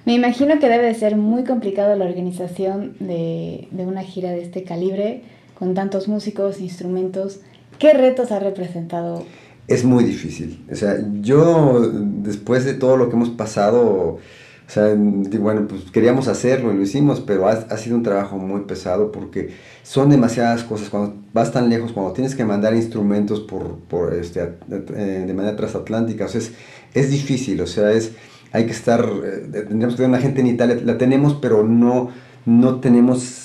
Me 0.05 0.13
imagino 0.13 0.59
que 0.59 0.69
debe 0.69 0.85
de 0.85 0.93
ser 0.93 1.15
muy 1.17 1.43
complicado 1.43 1.95
la 1.95 2.05
organización 2.05 2.95
de, 2.99 3.67
de 3.71 3.85
una 3.87 4.03
gira 4.03 4.29
de 4.29 4.43
este 4.43 4.63
calibre, 4.63 5.23
con 5.57 5.73
tantos 5.73 6.07
músicos, 6.07 6.61
instrumentos. 6.61 7.39
¿Qué 7.79 7.93
retos 7.93 8.31
ha 8.31 8.39
representado? 8.39 9.25
Es 9.67 9.83
muy 9.83 10.03
difícil. 10.03 10.63
O 10.71 10.75
sea, 10.75 10.97
yo 11.21 11.91
después 11.91 12.65
de 12.65 12.73
todo 12.73 12.97
lo 12.97 13.09
que 13.09 13.15
hemos 13.15 13.29
pasado, 13.29 14.19
o 14.67 14.71
sea, 14.71 14.95
bueno, 14.95 15.67
pues 15.67 15.89
queríamos 15.91 16.27
hacerlo 16.27 16.71
y 16.71 16.77
lo 16.77 16.83
hicimos, 16.83 17.19
pero 17.19 17.47
ha, 17.47 17.51
ha, 17.51 17.77
sido 17.77 17.95
un 17.95 18.03
trabajo 18.03 18.37
muy 18.37 18.61
pesado 18.61 19.11
porque 19.11 19.49
son 19.83 20.09
demasiadas 20.09 20.63
cosas. 20.63 20.89
Cuando 20.89 21.15
vas 21.33 21.51
tan 21.51 21.69
lejos, 21.69 21.91
cuando 21.91 22.13
tienes 22.13 22.35
que 22.35 22.45
mandar 22.45 22.75
instrumentos 22.75 23.39
por, 23.41 23.79
por 23.89 24.13
este, 24.13 24.53
de 24.67 25.33
manera 25.33 25.55
transatlántica, 25.55 26.25
o 26.25 26.27
sea, 26.27 26.41
es, 26.41 26.51
es 26.93 27.09
difícil, 27.09 27.61
o 27.61 27.67
sea, 27.67 27.91
es, 27.91 28.11
hay 28.51 28.65
que 28.65 28.71
estar, 28.71 29.03
eh, 29.03 29.47
tendríamos 29.51 29.95
que 29.95 29.97
tener 29.97 30.09
una 30.09 30.19
gente 30.19 30.41
en 30.41 30.47
Italia, 30.47 30.79
la 30.83 30.97
tenemos, 30.97 31.35
pero 31.35 31.63
no, 31.63 32.09
no 32.45 32.79
tenemos 32.79 33.44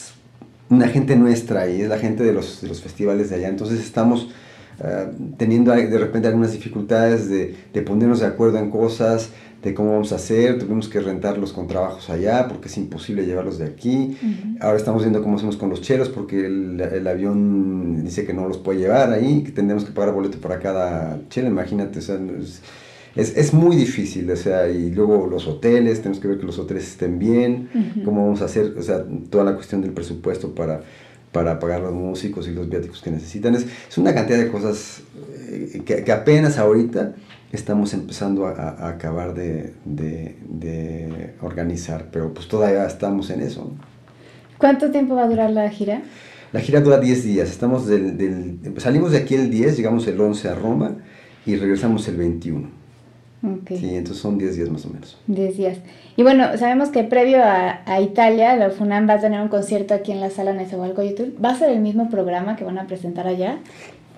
una 0.71 0.89
gente 0.89 1.17
nuestra 1.17 1.69
y 1.69 1.83
es 1.83 1.89
la 1.89 1.99
gente 1.99 2.23
de 2.23 2.33
los, 2.33 2.63
de 2.63 2.69
los 2.69 2.81
festivales 2.81 3.29
de 3.29 3.37
allá. 3.37 3.49
Entonces 3.49 3.81
estamos 3.81 4.29
uh, 4.79 5.37
teniendo 5.37 5.73
de 5.73 5.99
repente 5.99 6.29
algunas 6.29 6.53
dificultades 6.53 7.29
de, 7.29 7.57
de, 7.73 7.83
ponernos 7.83 8.21
de 8.21 8.27
acuerdo 8.27 8.59
en 8.59 8.71
cosas, 8.71 9.31
de 9.63 9.75
cómo 9.75 9.93
vamos 9.93 10.13
a 10.13 10.15
hacer. 10.15 10.59
Tuvimos 10.61 10.89
que 10.89 11.01
rentarlos 11.01 11.53
con 11.53 11.67
trabajos 11.67 12.09
allá 12.09 12.47
porque 12.49 12.69
es 12.69 12.77
imposible 12.79 13.27
llevarlos 13.27 13.59
de 13.59 13.67
aquí. 13.67 14.17
Uh 14.23 14.27
-huh. 14.27 14.57
Ahora 14.61 14.79
estamos 14.79 15.03
viendo 15.03 15.23
cómo 15.23 15.37
hacemos 15.37 15.57
con 15.57 15.71
los 15.71 15.83
chelos 15.83 16.09
porque 16.09 16.47
el, 16.47 16.81
el, 16.81 17.07
avión 17.07 18.05
dice 18.05 18.25
que 18.25 18.33
no 18.33 18.47
los 18.47 18.59
puede 18.59 18.79
llevar 18.79 19.13
ahí, 19.13 19.43
que 19.43 19.51
tendremos 19.51 19.85
que 19.85 19.91
pagar 19.91 20.15
boleto 20.15 20.39
para 20.39 20.61
cada 20.61 21.21
chelo. 21.29 21.49
Imagínate, 21.49 21.99
o 21.99 22.03
sea, 22.03 22.15
es, 22.41 22.63
es, 23.17 23.37
es, 23.37 23.53
muy 23.53 23.77
difícil, 23.77 24.31
o 24.31 24.37
sea, 24.37 24.69
y 24.69 24.91
luego 24.91 25.27
los 25.27 25.47
hoteles, 25.49 25.99
tenemos 25.99 26.21
que 26.21 26.29
ver 26.29 26.39
que 26.39 26.47
los 26.47 26.59
hoteles 26.59 26.87
estén 26.87 27.19
bien, 27.19 27.69
uh 27.75 27.79
-huh. 27.79 28.05
cómo 28.05 28.25
vamos 28.25 28.43
a 28.43 28.45
hacer, 28.45 28.75
o 28.79 28.83
sea, 28.83 29.05
toda 29.31 29.45
la 29.45 29.55
cuestión 29.55 29.81
del 29.81 29.93
presupuesto 29.93 30.55
para, 30.55 30.83
para 31.33 31.59
pagar 31.59 31.81
los 31.81 31.93
músicos 31.93 32.47
y 32.49 32.53
los 32.53 32.69
viáticos 32.69 33.03
que 33.03 33.11
necesitan. 33.11 33.55
Es, 33.55 33.67
es 33.89 33.99
una 33.99 34.15
cantidad 34.15 34.39
de 34.39 34.49
cosas 34.49 35.03
eh, 35.49 35.83
que, 35.85 36.05
que, 36.05 36.13
apenas 36.13 36.59
ahorita 36.59 37.15
estamos 37.53 37.95
empezando 37.95 38.47
a, 38.47 38.53
a 38.53 38.89
acabar 38.91 39.35
de, 39.35 39.75
de, 39.85 40.37
de, 40.49 41.35
organizar, 41.41 42.09
pero 42.13 42.33
pues 42.33 42.47
todavía 42.49 42.87
estamos 42.87 43.31
en 43.31 43.41
eso. 43.41 43.73
¿Cuánto 44.59 44.91
tiempo 44.91 45.15
va 45.15 45.25
a 45.25 45.29
durar 45.29 45.51
la 45.51 45.69
gira? 45.71 46.03
La 46.53 46.61
gira 46.61 46.81
dura 46.81 46.99
10 46.99 47.25
días, 47.25 47.51
estamos 47.51 47.87
del, 47.87 48.17
del, 48.19 48.75
salimos 48.79 49.13
de 49.13 49.19
aquí 49.19 49.35
el 49.35 49.51
10, 49.51 49.77
llegamos 49.77 50.07
el 50.07 50.21
11 50.21 50.49
a 50.49 50.55
Roma 50.55 50.97
y 51.47 51.57
regresamos 51.57 52.07
el 52.09 52.17
21. 52.17 52.80
Okay. 53.43 53.79
Sí, 53.79 53.95
entonces 53.95 54.21
son 54.21 54.37
10 54.37 54.57
días 54.57 54.69
más 54.69 54.85
o 54.85 54.91
menos. 54.91 55.17
10 55.27 55.57
días. 55.57 55.79
Y 56.17 56.23
bueno, 56.23 56.59
sabemos 56.59 56.91
que 56.91 57.05
previo 57.05 57.43
a, 57.43 57.81
a, 57.87 58.01
Italia, 58.01 58.55
la 58.57 58.71
FUNAM 58.71 59.09
va 59.09 59.15
a 59.15 59.21
tener 59.21 59.41
un 59.41 59.49
concierto 59.49 59.95
aquí 59.95 60.13
en 60.13 60.21
la 60.21 60.29
sala 60.29 60.53
Nezahualcóyotl. 60.53 61.43
¿Va 61.43 61.51
a 61.51 61.59
ser 61.59 61.71
el 61.71 61.81
mismo 61.81 62.11
programa 62.11 62.57
que 62.57 62.65
van 62.65 62.79
a 62.79 62.87
presentar 62.87 63.27
allá? 63.27 63.59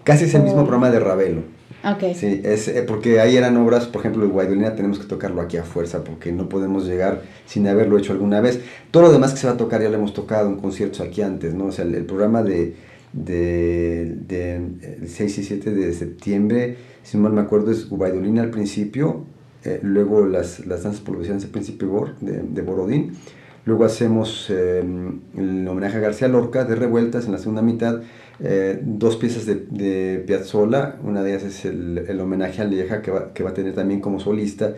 Casi 0.02 0.24
es 0.24 0.34
el 0.34 0.42
mismo 0.42 0.62
programa 0.62 0.90
de 0.90 0.98
Ravelo. 0.98 1.42
Okay. 1.84 2.14
Sí, 2.14 2.40
es, 2.44 2.68
eh, 2.68 2.84
porque 2.86 3.20
ahí 3.20 3.36
eran 3.36 3.56
obras, 3.56 3.86
por 3.86 4.00
ejemplo, 4.00 4.24
el 4.24 4.30
Guaidolina 4.30 4.74
tenemos 4.74 4.98
que 4.98 5.06
tocarlo 5.06 5.40
aquí 5.40 5.56
a 5.56 5.64
fuerza 5.64 6.04
porque 6.04 6.30
no 6.30 6.48
podemos 6.48 6.86
llegar 6.86 7.22
sin 7.46 7.66
haberlo 7.66 7.98
hecho 7.98 8.12
alguna 8.12 8.40
vez. 8.40 8.60
Todo 8.90 9.04
lo 9.04 9.12
demás 9.12 9.32
que 9.32 9.38
se 9.38 9.46
va 9.46 9.54
a 9.54 9.56
tocar 9.56 9.82
ya 9.82 9.88
lo 9.88 9.96
hemos 9.96 10.14
tocado 10.14 10.48
en 10.48 10.56
conciertos 10.56 11.00
aquí 11.00 11.22
antes, 11.22 11.54
¿no? 11.54 11.66
O 11.66 11.72
sea, 11.72 11.84
el, 11.84 11.94
el 11.94 12.04
programa 12.04 12.42
de, 12.42 12.74
de, 13.12 14.16
de, 14.26 14.60
de 15.00 15.08
6 15.08 15.38
y 15.38 15.44
7 15.44 15.70
de 15.72 15.92
septiembre. 15.92 16.76
Si 17.02 17.16
no 17.16 17.24
mal 17.24 17.32
me 17.32 17.40
acuerdo, 17.40 17.70
es 17.70 17.88
Gubaidolina 17.88 18.42
al 18.42 18.50
principio, 18.50 19.24
eh, 19.64 19.80
luego 19.82 20.26
las, 20.26 20.66
las 20.66 20.82
danzas 20.84 21.02
provinciales 21.02 21.42
del 21.42 21.52
Príncipe 21.52 21.86
Bor, 21.86 22.16
de, 22.20 22.42
de, 22.42 22.62
Borodín, 22.62 23.12
luego 23.64 23.84
hacemos 23.84 24.46
eh, 24.50 24.82
el 25.36 25.68
homenaje 25.68 25.98
a 25.98 26.00
García 26.00 26.28
Lorca 26.28 26.64
de 26.64 26.74
Revueltas 26.74 27.26
en 27.26 27.32
la 27.32 27.38
segunda 27.38 27.62
mitad, 27.62 28.02
eh, 28.40 28.80
dos 28.82 29.16
piezas 29.16 29.46
de, 29.46 29.66
de, 29.70 30.22
Piazzolla, 30.26 30.96
una 31.04 31.22
de 31.22 31.32
ellas 31.32 31.44
es 31.44 31.64
el, 31.64 31.98
el 31.98 32.20
homenaje 32.20 32.62
a 32.62 32.64
Lieja, 32.64 33.02
que 33.02 33.10
va, 33.10 33.32
que 33.32 33.42
va, 33.42 33.50
a 33.50 33.54
tener 33.54 33.74
también 33.74 34.00
como 34.00 34.20
solista 34.20 34.74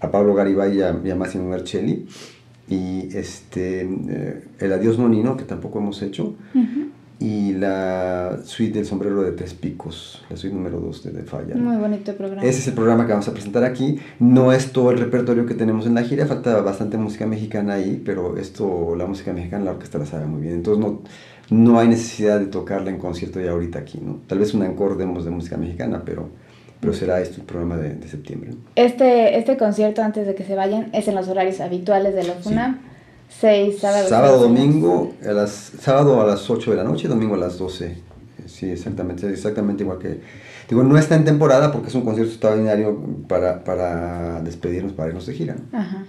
a 0.00 0.10
Pablo 0.10 0.34
Garibay 0.34 0.78
y 0.78 0.82
a, 0.82 1.00
y 1.04 1.10
a 1.10 1.16
Massimo 1.16 1.48
Mercelli, 1.48 2.06
y 2.68 3.08
este, 3.14 3.82
eh, 3.82 4.44
el 4.58 4.72
Adiós 4.72 4.98
Nonino, 4.98 5.36
que 5.36 5.44
tampoco 5.44 5.80
hemos 5.80 6.02
hecho, 6.02 6.34
uh 6.54 6.58
-huh 6.58 7.03
y 7.24 7.54
la 7.54 8.40
suite 8.44 8.74
del 8.74 8.84
sombrero 8.84 9.22
de 9.22 9.32
tres 9.32 9.54
picos, 9.54 10.22
la 10.28 10.36
suite 10.36 10.54
número 10.54 10.78
2 10.78 11.04
de, 11.04 11.10
de, 11.12 11.22
Falla. 11.22 11.54
Muy 11.54 11.78
bonito 11.78 12.14
programa. 12.14 12.42
Ese 12.42 12.58
es 12.58 12.68
el 12.68 12.74
programa 12.74 13.06
que 13.06 13.12
vamos 13.12 13.26
a 13.28 13.32
presentar 13.32 13.64
aquí. 13.64 13.98
No 14.18 14.52
es 14.52 14.72
todo 14.72 14.90
el 14.90 14.98
repertorio 14.98 15.46
que 15.46 15.54
tenemos 15.54 15.86
en 15.86 15.94
la 15.94 16.02
gira, 16.02 16.26
falta 16.26 16.60
bastante 16.60 16.98
música 16.98 17.26
mexicana 17.26 17.74
ahí, 17.74 18.02
pero 18.04 18.36
esto, 18.36 18.94
la 18.94 19.06
música 19.06 19.32
mexicana, 19.32 19.64
la 19.64 19.70
orquesta 19.70 19.96
la 19.96 20.04
sabe 20.04 20.26
muy 20.26 20.42
bien. 20.42 20.52
Entonces 20.52 20.84
no, 20.84 21.00
no 21.48 21.78
hay 21.78 21.88
necesidad 21.88 22.38
de 22.38 22.46
tocarla 22.46 22.90
en 22.90 22.98
concierto 22.98 23.40
ya 23.40 23.52
ahorita 23.52 23.78
aquí, 23.78 24.00
¿no? 24.02 24.20
Tal 24.26 24.38
vez 24.38 24.52
un 24.52 24.62
encore 24.62 24.96
demos 24.96 25.24
de 25.24 25.30
música 25.30 25.56
mexicana, 25.56 26.02
pero, 26.04 26.28
pero 26.78 26.92
será 26.92 27.22
este 27.22 27.36
el 27.40 27.46
programa 27.46 27.78
de, 27.78 27.94
de 27.94 28.06
septiembre. 28.06 28.50
Este, 28.76 29.38
este 29.38 29.56
concierto, 29.56 30.02
antes 30.02 30.26
de 30.26 30.34
que 30.34 30.44
se 30.44 30.54
vayan, 30.54 30.90
es 30.92 31.08
en 31.08 31.14
los 31.14 31.26
horarios 31.28 31.62
habituales 31.62 32.14
de 32.14 32.24
la 32.24 32.34
FUNAM. 32.34 32.74
Sí 32.74 32.90
6, 33.28 33.78
sábado. 33.78 34.08
Sábado, 34.08 34.38
domingo, 34.38 35.14
a 35.24 35.32
las, 35.32 35.72
sábado 35.80 36.20
a 36.20 36.26
las 36.26 36.48
8 36.48 36.70
de 36.70 36.76
la 36.76 36.84
noche, 36.84 37.08
domingo 37.08 37.34
a 37.34 37.38
las 37.38 37.58
12. 37.58 37.96
Sí, 38.46 38.70
exactamente, 38.70 39.28
exactamente 39.28 39.82
igual 39.82 39.98
que... 39.98 40.20
Digo, 40.68 40.82
no 40.82 40.96
está 40.96 41.14
en 41.14 41.24
temporada 41.24 41.72
porque 41.72 41.88
es 41.88 41.94
un 41.94 42.02
concierto 42.02 42.32
extraordinario 42.32 42.98
para, 43.28 43.64
para 43.64 44.40
despedirnos, 44.42 44.92
para 44.92 45.08
irnos 45.08 45.26
de 45.26 45.34
gira. 45.34 45.56
Ajá. 45.72 46.04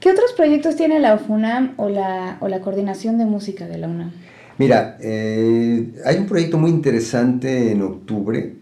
¿Qué 0.00 0.10
otros 0.10 0.32
proyectos 0.32 0.76
tiene 0.76 0.98
la 0.98 1.14
UFUNAM 1.14 1.74
o 1.76 1.88
la, 1.88 2.38
o 2.40 2.48
la 2.48 2.60
Coordinación 2.60 3.18
de 3.18 3.26
Música 3.26 3.66
de 3.66 3.78
la 3.78 3.88
UNAM? 3.88 4.12
Mira, 4.56 4.96
eh, 5.00 5.92
hay 6.04 6.16
un 6.16 6.26
proyecto 6.26 6.58
muy 6.58 6.70
interesante 6.70 7.72
en 7.72 7.82
octubre 7.82 8.54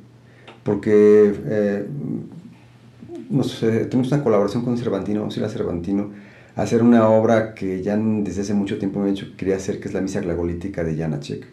porque 0.62 1.33
eh, 1.47 1.87
tenemos 3.88 4.12
una 4.12 4.23
colaboración 4.23 4.64
con 4.64 4.76
Cervantino, 4.78 5.31
Sila 5.31 5.49
Cervantino, 5.49 6.02
a 6.02 6.28
hacer 6.59 6.83
una 6.83 7.09
obra 7.09 7.55
que 7.55 7.83
ya 7.83 7.97
desde 7.97 8.43
hace 8.43 8.53
mucho 8.53 8.79
tiempo 8.79 8.99
me 8.99 9.09
he 9.09 9.12
dicho 9.12 9.27
que 9.27 9.37
quería 9.37 9.57
hacer, 9.57 9.79
que 9.79 9.87
es 9.87 9.95
la 9.95 10.00
Misa 10.00 10.21
Glagolítica 10.21 10.83
de 10.83 10.97
Janacek. 10.97 11.47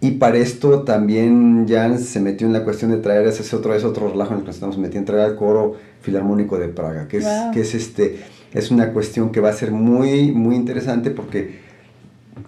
Y 0.00 0.12
para 0.12 0.38
esto 0.38 0.82
también 0.82 1.66
Jan 1.68 1.98
se 1.98 2.20
metió 2.20 2.46
en 2.46 2.52
la 2.52 2.64
cuestión 2.64 2.92
de 2.92 2.98
traer 2.98 3.26
ese 3.26 3.54
otro, 3.54 3.74
ese 3.74 3.86
otro 3.86 4.08
relajo 4.08 4.32
en 4.32 4.38
el 4.38 4.42
que 4.42 4.48
nos 4.48 4.56
estamos 4.56 4.78
metiendo, 4.78 5.12
traer 5.12 5.30
al 5.30 5.36
coro 5.36 5.76
filarmónico 6.00 6.56
de 6.58 6.68
Praga, 6.68 7.08
que 7.08 7.18
es, 7.18 7.26
que 7.52 7.60
es, 7.60 7.74
este, 7.74 8.20
es 8.52 8.70
una 8.70 8.92
cuestión 8.92 9.30
que 9.30 9.40
va 9.40 9.50
a 9.50 9.52
ser 9.52 9.72
muy, 9.72 10.30
muy 10.32 10.54
interesante 10.54 11.10
porque 11.10 11.60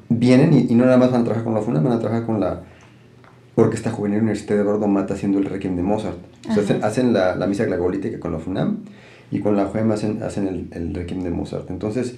vienen 0.08 0.52
y, 0.52 0.74
no 0.74 0.84
nada 0.84 0.96
más 0.96 1.10
van 1.10 1.22
a 1.22 1.24
trabajar 1.24 1.44
con 1.44 1.54
la 1.54 1.60
FUNA, 1.60 1.80
van 1.80 1.92
a 1.92 1.98
trabajar 1.98 2.24
con 2.24 2.40
la 2.40 2.62
Orquesta 3.56 3.90
Juvenil 3.90 4.18
Universidad 4.18 4.56
de 4.56 4.62
Eduardo 4.62 4.86
Mata 4.86 5.14
haciendo 5.14 5.38
el 5.38 5.44
Requiem 5.44 5.76
de 5.76 5.82
Mozart. 5.82 6.18
hacen, 6.82 7.12
la, 7.12 7.34
la, 7.36 7.46
misa 7.46 7.64
glagolítica 7.64 8.18
con 8.18 8.32
la 8.32 8.38
FUNAM 8.38 8.78
y 9.30 9.40
con 9.40 9.56
la 9.56 9.66
JUEM 9.66 9.92
hacen, 9.92 10.22
hacen 10.22 10.46
el, 10.46 10.68
el, 10.72 10.94
Requiem 10.94 11.22
de 11.22 11.30
Mozart. 11.30 11.70
Entonces, 11.70 12.16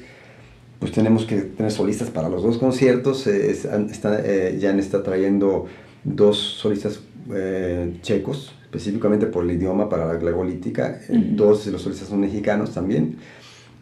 pues 0.78 0.92
tenemos 0.92 1.24
que 1.24 1.36
tener 1.36 1.72
solistas 1.72 2.10
para 2.10 2.28
los 2.28 2.42
dos 2.42 2.58
conciertos. 2.58 3.26
Eh, 3.26 3.50
está, 3.50 4.20
eh, 4.24 4.58
Jan 4.60 4.78
está 4.78 5.02
trayendo 5.02 5.66
dos 6.04 6.38
solistas 6.38 7.00
eh, 7.32 7.98
checos, 8.02 8.54
específicamente 8.62 9.26
por 9.26 9.44
el 9.44 9.52
idioma 9.52 9.88
para 9.88 10.06
la 10.06 10.14
glagolítica. 10.14 11.00
Dos 11.08 11.64
de 11.66 11.72
los 11.72 11.82
solistas 11.82 12.08
son 12.08 12.20
mexicanos 12.20 12.72
también. 12.72 13.16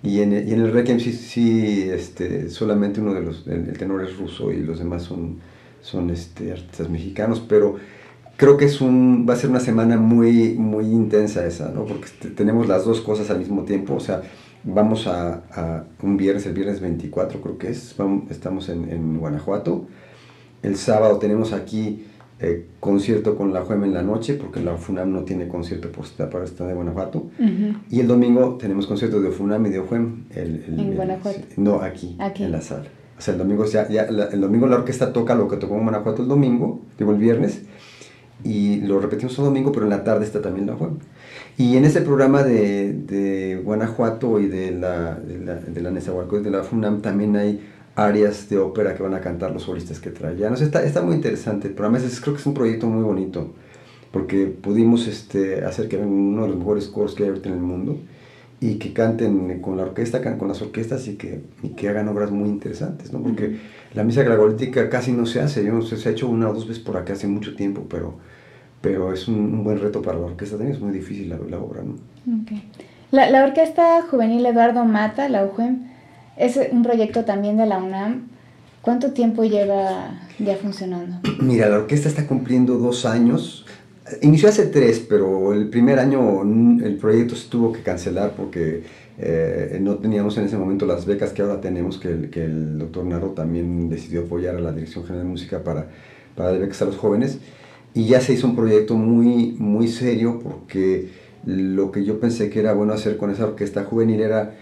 Y 0.02 0.20
en, 0.20 0.32
y 0.32 0.52
en 0.52 0.60
el 0.60 0.72
Requiem 0.72 1.00
sí, 1.00 1.12
sí 1.12 1.88
este, 1.90 2.50
solamente 2.50 3.00
uno 3.00 3.14
de 3.14 3.22
los, 3.22 3.46
el, 3.46 3.72
tenor 3.78 4.04
es 4.04 4.16
ruso 4.18 4.52
y 4.52 4.58
los 4.58 4.78
demás 4.78 5.02
son, 5.02 5.38
son 5.80 6.10
este, 6.10 6.52
artistas 6.52 6.90
mexicanos, 6.90 7.42
pero 7.48 7.76
creo 8.36 8.56
que 8.56 8.64
es 8.64 8.80
un, 8.80 9.26
va 9.28 9.34
a 9.34 9.36
ser 9.36 9.50
una 9.50 9.60
semana 9.60 9.96
muy, 9.96 10.54
muy 10.54 10.86
intensa 10.86 11.46
esa, 11.46 11.70
¿no? 11.70 11.84
Porque 11.84 12.08
tenemos 12.34 12.68
las 12.68 12.84
dos 12.84 13.00
cosas 13.00 13.30
al 13.30 13.38
mismo 13.38 13.62
tiempo, 13.62 13.94
o 13.94 14.00
sea, 14.00 14.22
vamos 14.64 15.06
a, 15.06 15.42
a 15.52 15.84
un 16.02 16.16
viernes, 16.16 16.46
el 16.46 16.54
viernes 16.54 16.80
24 16.80 17.40
creo 17.40 17.58
que 17.58 17.68
es, 17.68 17.94
estamos 18.30 18.68
en, 18.68 18.90
en 18.90 19.18
Guanajuato, 19.18 19.86
el 20.62 20.76
sábado 20.76 21.18
tenemos 21.18 21.52
aquí 21.52 22.04
eh, 22.40 22.66
concierto 22.80 23.36
con 23.36 23.52
la 23.52 23.60
JUEM 23.62 23.84
en 23.84 23.94
la 23.94 24.02
noche, 24.02 24.34
porque 24.34 24.60
la 24.60 24.76
FUNAM 24.76 25.12
no 25.12 25.22
tiene 25.22 25.46
concierto 25.46 25.92
por 25.92 26.04
estar 26.04 26.28
para 26.30 26.44
estar 26.44 26.66
de 26.66 26.74
Guanajuato. 26.74 27.30
Y 27.90 28.00
el 28.00 28.08
domingo 28.08 28.56
tenemos 28.58 28.86
concierto 28.86 29.20
de 29.20 29.30
FUNAM 29.30 29.66
y 29.66 29.70
de 29.70 29.78
JUEM. 29.78 30.24
El, 30.34 30.64
¿En 30.66 30.94
Guanajuato? 30.96 31.38
no, 31.56 31.80
aquí, 31.80 32.16
en 32.18 32.50
la 32.50 32.60
sala. 32.60 32.86
O 33.16 33.20
sea, 33.20 33.34
el 33.34 33.38
domingo, 33.38 33.64
ya, 33.66 33.88
ya 33.88 34.10
la, 34.10 34.24
el 34.24 34.40
domingo 34.40 34.66
la 34.66 34.76
orquesta 34.76 35.12
toca 35.12 35.36
lo 35.36 35.46
que 35.48 35.58
tocó 35.58 35.76
en 35.76 35.82
Guanajuato 35.82 36.22
el 36.22 36.28
domingo, 36.28 36.80
digo 36.98 37.12
el 37.12 37.18
viernes, 37.18 37.62
y 38.42 38.80
lo 38.80 39.00
repetimos 39.00 39.38
el 39.38 39.44
domingo, 39.44 39.72
pero 39.72 39.86
en 39.86 39.90
la 39.90 40.04
tarde 40.04 40.24
está 40.24 40.42
también 40.42 40.66
la 40.66 40.74
JUEM. 40.74 40.98
Y 41.56 41.76
en 41.76 41.84
ese 41.84 42.00
programa 42.00 42.42
de, 42.42 42.92
de 42.92 43.60
Guanajuato 43.64 44.40
y 44.40 44.48
de 44.48 44.72
la, 44.72 45.14
de 45.14 45.38
la, 45.38 45.54
de 45.54 45.80
la 45.80 45.90
de 45.90 46.50
la 46.50 46.62
FUNAM 46.64 47.00
también 47.00 47.36
hay 47.36 47.60
áreas 47.94 48.48
de 48.48 48.58
ópera 48.58 48.94
que 48.94 49.02
van 49.02 49.14
a 49.14 49.20
cantar 49.20 49.52
los 49.52 49.62
solistas 49.62 50.00
que 50.00 50.10
trae. 50.10 50.36
Ya, 50.36 50.50
no 50.50 50.56
está, 50.56 50.84
está 50.84 51.02
muy 51.02 51.14
interesante, 51.14 51.68
pero 51.68 51.88
además 51.88 52.20
creo 52.20 52.34
que 52.34 52.40
es 52.40 52.46
un 52.46 52.54
proyecto 52.54 52.86
muy 52.88 53.04
bonito, 53.04 53.54
porque 54.10 54.46
pudimos 54.46 55.06
este, 55.06 55.64
hacer 55.64 55.88
que 55.88 55.96
vengan 55.96 56.12
uno 56.12 56.42
de 56.42 56.48
los 56.48 56.58
mejores 56.58 56.88
coros 56.88 57.14
que 57.14 57.22
hay 57.22 57.28
ahorita 57.28 57.48
en 57.48 57.54
el 57.54 57.60
mundo 57.60 57.98
y 58.60 58.76
que 58.76 58.92
canten 58.92 59.60
con 59.60 59.76
la 59.76 59.84
orquesta, 59.84 60.38
con 60.38 60.48
las 60.48 60.62
orquestas 60.62 61.06
y 61.06 61.16
que, 61.16 61.42
y 61.62 61.70
que 61.70 61.88
hagan 61.88 62.08
obras 62.08 62.30
muy 62.30 62.48
interesantes, 62.48 63.12
¿no? 63.12 63.22
Porque 63.22 63.58
la 63.92 64.04
misa 64.04 64.22
glagolítica 64.22 64.88
casi 64.88 65.12
no 65.12 65.26
se 65.26 65.40
hace, 65.40 65.64
yo 65.64 65.72
no 65.72 65.82
sé, 65.82 65.96
se 65.96 66.08
ha 66.08 66.12
hecho 66.12 66.28
una 66.28 66.48
o 66.48 66.54
dos 66.54 66.66
veces 66.66 66.82
por 66.82 66.96
acá 66.96 67.12
hace 67.12 67.26
mucho 67.26 67.54
tiempo, 67.54 67.86
pero, 67.88 68.14
pero 68.84 69.14
es 69.14 69.26
un, 69.28 69.64
buen 69.64 69.80
reto 69.80 70.02
para 70.02 70.18
la 70.18 70.26
orquesta 70.26 70.58
también, 70.58 70.76
es 70.76 70.82
muy 70.82 70.92
difícil 70.92 71.30
la, 71.30 71.38
la 71.38 71.58
obra, 71.58 71.82
¿no? 71.82 71.94
Okay. 72.42 72.70
La, 73.10 73.30
la, 73.30 73.42
Orquesta 73.44 74.02
Juvenil 74.02 74.44
Eduardo 74.44 74.84
Mata, 74.84 75.30
la 75.30 75.46
UJEM, 75.46 75.86
es 76.36 76.60
un 76.70 76.82
proyecto 76.82 77.24
también 77.24 77.56
de 77.56 77.64
la 77.64 77.78
UNAM. 77.78 78.28
¿Cuánto 78.82 79.12
tiempo 79.12 79.42
lleva 79.44 80.20
ya 80.38 80.56
funcionando? 80.56 81.20
Mira, 81.40 81.70
la 81.70 81.78
orquesta 81.78 82.10
está 82.10 82.26
cumpliendo 82.26 82.76
dos 82.76 83.06
años. 83.06 83.64
Inició 84.20 84.50
hace 84.50 84.66
tres, 84.66 85.02
pero 85.08 85.54
el 85.54 85.70
primer 85.70 85.98
año 85.98 86.42
el 86.42 86.98
proyecto 86.98 87.36
se 87.36 87.48
tuvo 87.48 87.72
que 87.72 87.80
cancelar 87.80 88.32
porque 88.32 88.82
eh, 89.16 89.78
no 89.80 89.94
teníamos 89.94 90.36
en 90.36 90.44
ese 90.44 90.58
momento 90.58 90.84
las 90.84 91.06
becas 91.06 91.32
que 91.32 91.40
ahora 91.40 91.58
tenemos, 91.58 91.96
que 91.96 92.08
el, 92.08 92.28
que 92.28 92.44
el 92.44 92.78
doctor 92.78 93.06
Narro 93.06 93.28
también 93.30 93.88
decidió 93.88 94.24
apoyar 94.24 94.56
a 94.56 94.60
la 94.60 94.72
Dirección 94.72 95.04
General 95.04 95.24
de 95.24 95.30
Música 95.30 95.64
para, 95.64 95.86
para 96.36 96.50
dar 96.50 96.60
becas 96.60 96.82
a 96.82 96.84
los 96.84 96.98
jóvenes. 96.98 97.38
Y 97.94 98.06
ya 98.06 98.20
se 98.20 98.32
hizo 98.32 98.48
un 98.48 98.56
proyecto 98.56 98.96
muy, 98.96 99.54
muy 99.58 99.88
serio 99.88 100.40
porque 100.42 101.08
lo 101.46 101.92
que 101.92 102.04
yo 102.04 102.18
pensé 102.18 102.50
que 102.50 102.60
era 102.60 102.72
bueno 102.72 102.92
hacer 102.92 103.16
con 103.16 103.30
esa 103.30 103.44
orquesta 103.44 103.84
juvenil 103.84 104.20
era 104.20 104.54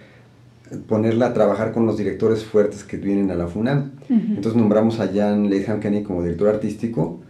ponerla 0.89 1.27
a 1.27 1.35
trabajar 1.35 1.73
con 1.73 1.87
los 1.87 1.97
directores 1.97 2.45
fuertes 2.45 2.85
que 2.85 2.97
vienen 2.97 3.31
a 3.31 3.35
la 3.35 3.47
FUNAM. 3.47 3.93
Entonces 4.09 4.55
nombramos 4.55 5.01
a 5.01 5.09
Jan 5.09 5.49
Leitham 5.49 5.81
Kenny 5.81 6.03
como 6.03 6.23
director 6.23 6.49
artístico 6.49 7.21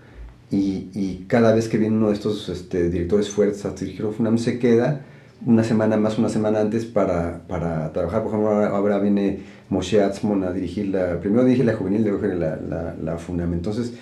y, 0.51 0.89
y, 0.95 1.25
cada 1.29 1.55
vez 1.55 1.69
que 1.69 1.79
viene 1.79 1.97
uno 1.97 2.09
de 2.09 2.15
estos 2.15 2.49
este, 2.49 2.91
directores 2.91 3.31
fuertes 3.31 3.65
a 3.65 3.71
dirigir 3.71 4.05
la 4.05 4.13
FUNAM 4.13 4.39
se 4.39 4.59
queda 4.59 5.01
una 5.47 5.65
semana 5.65 5.97
más, 5.97 6.19
una 6.19 6.29
semana 6.29 6.61
antes 6.61 6.85
para, 6.85 7.43
para 7.49 7.93
trabajar. 7.93 8.23
Por 8.23 8.33
ejemplo, 8.33 8.51
ahora, 8.51 8.99
viene 8.99 9.41
Moshe 9.71 10.03
Atzmon 10.03 10.45
a 10.45 10.53
dirigir 10.53 10.89
la, 10.89 11.19
primero 11.21 11.45
dirige 11.45 11.65
la 11.65 11.75
juvenil, 11.75 12.03
luego 12.03 12.27
la, 12.27 12.57
la, 12.57 12.95
la 13.03 13.17
FUNAM. 13.17 13.53
Entonces, 13.55 13.95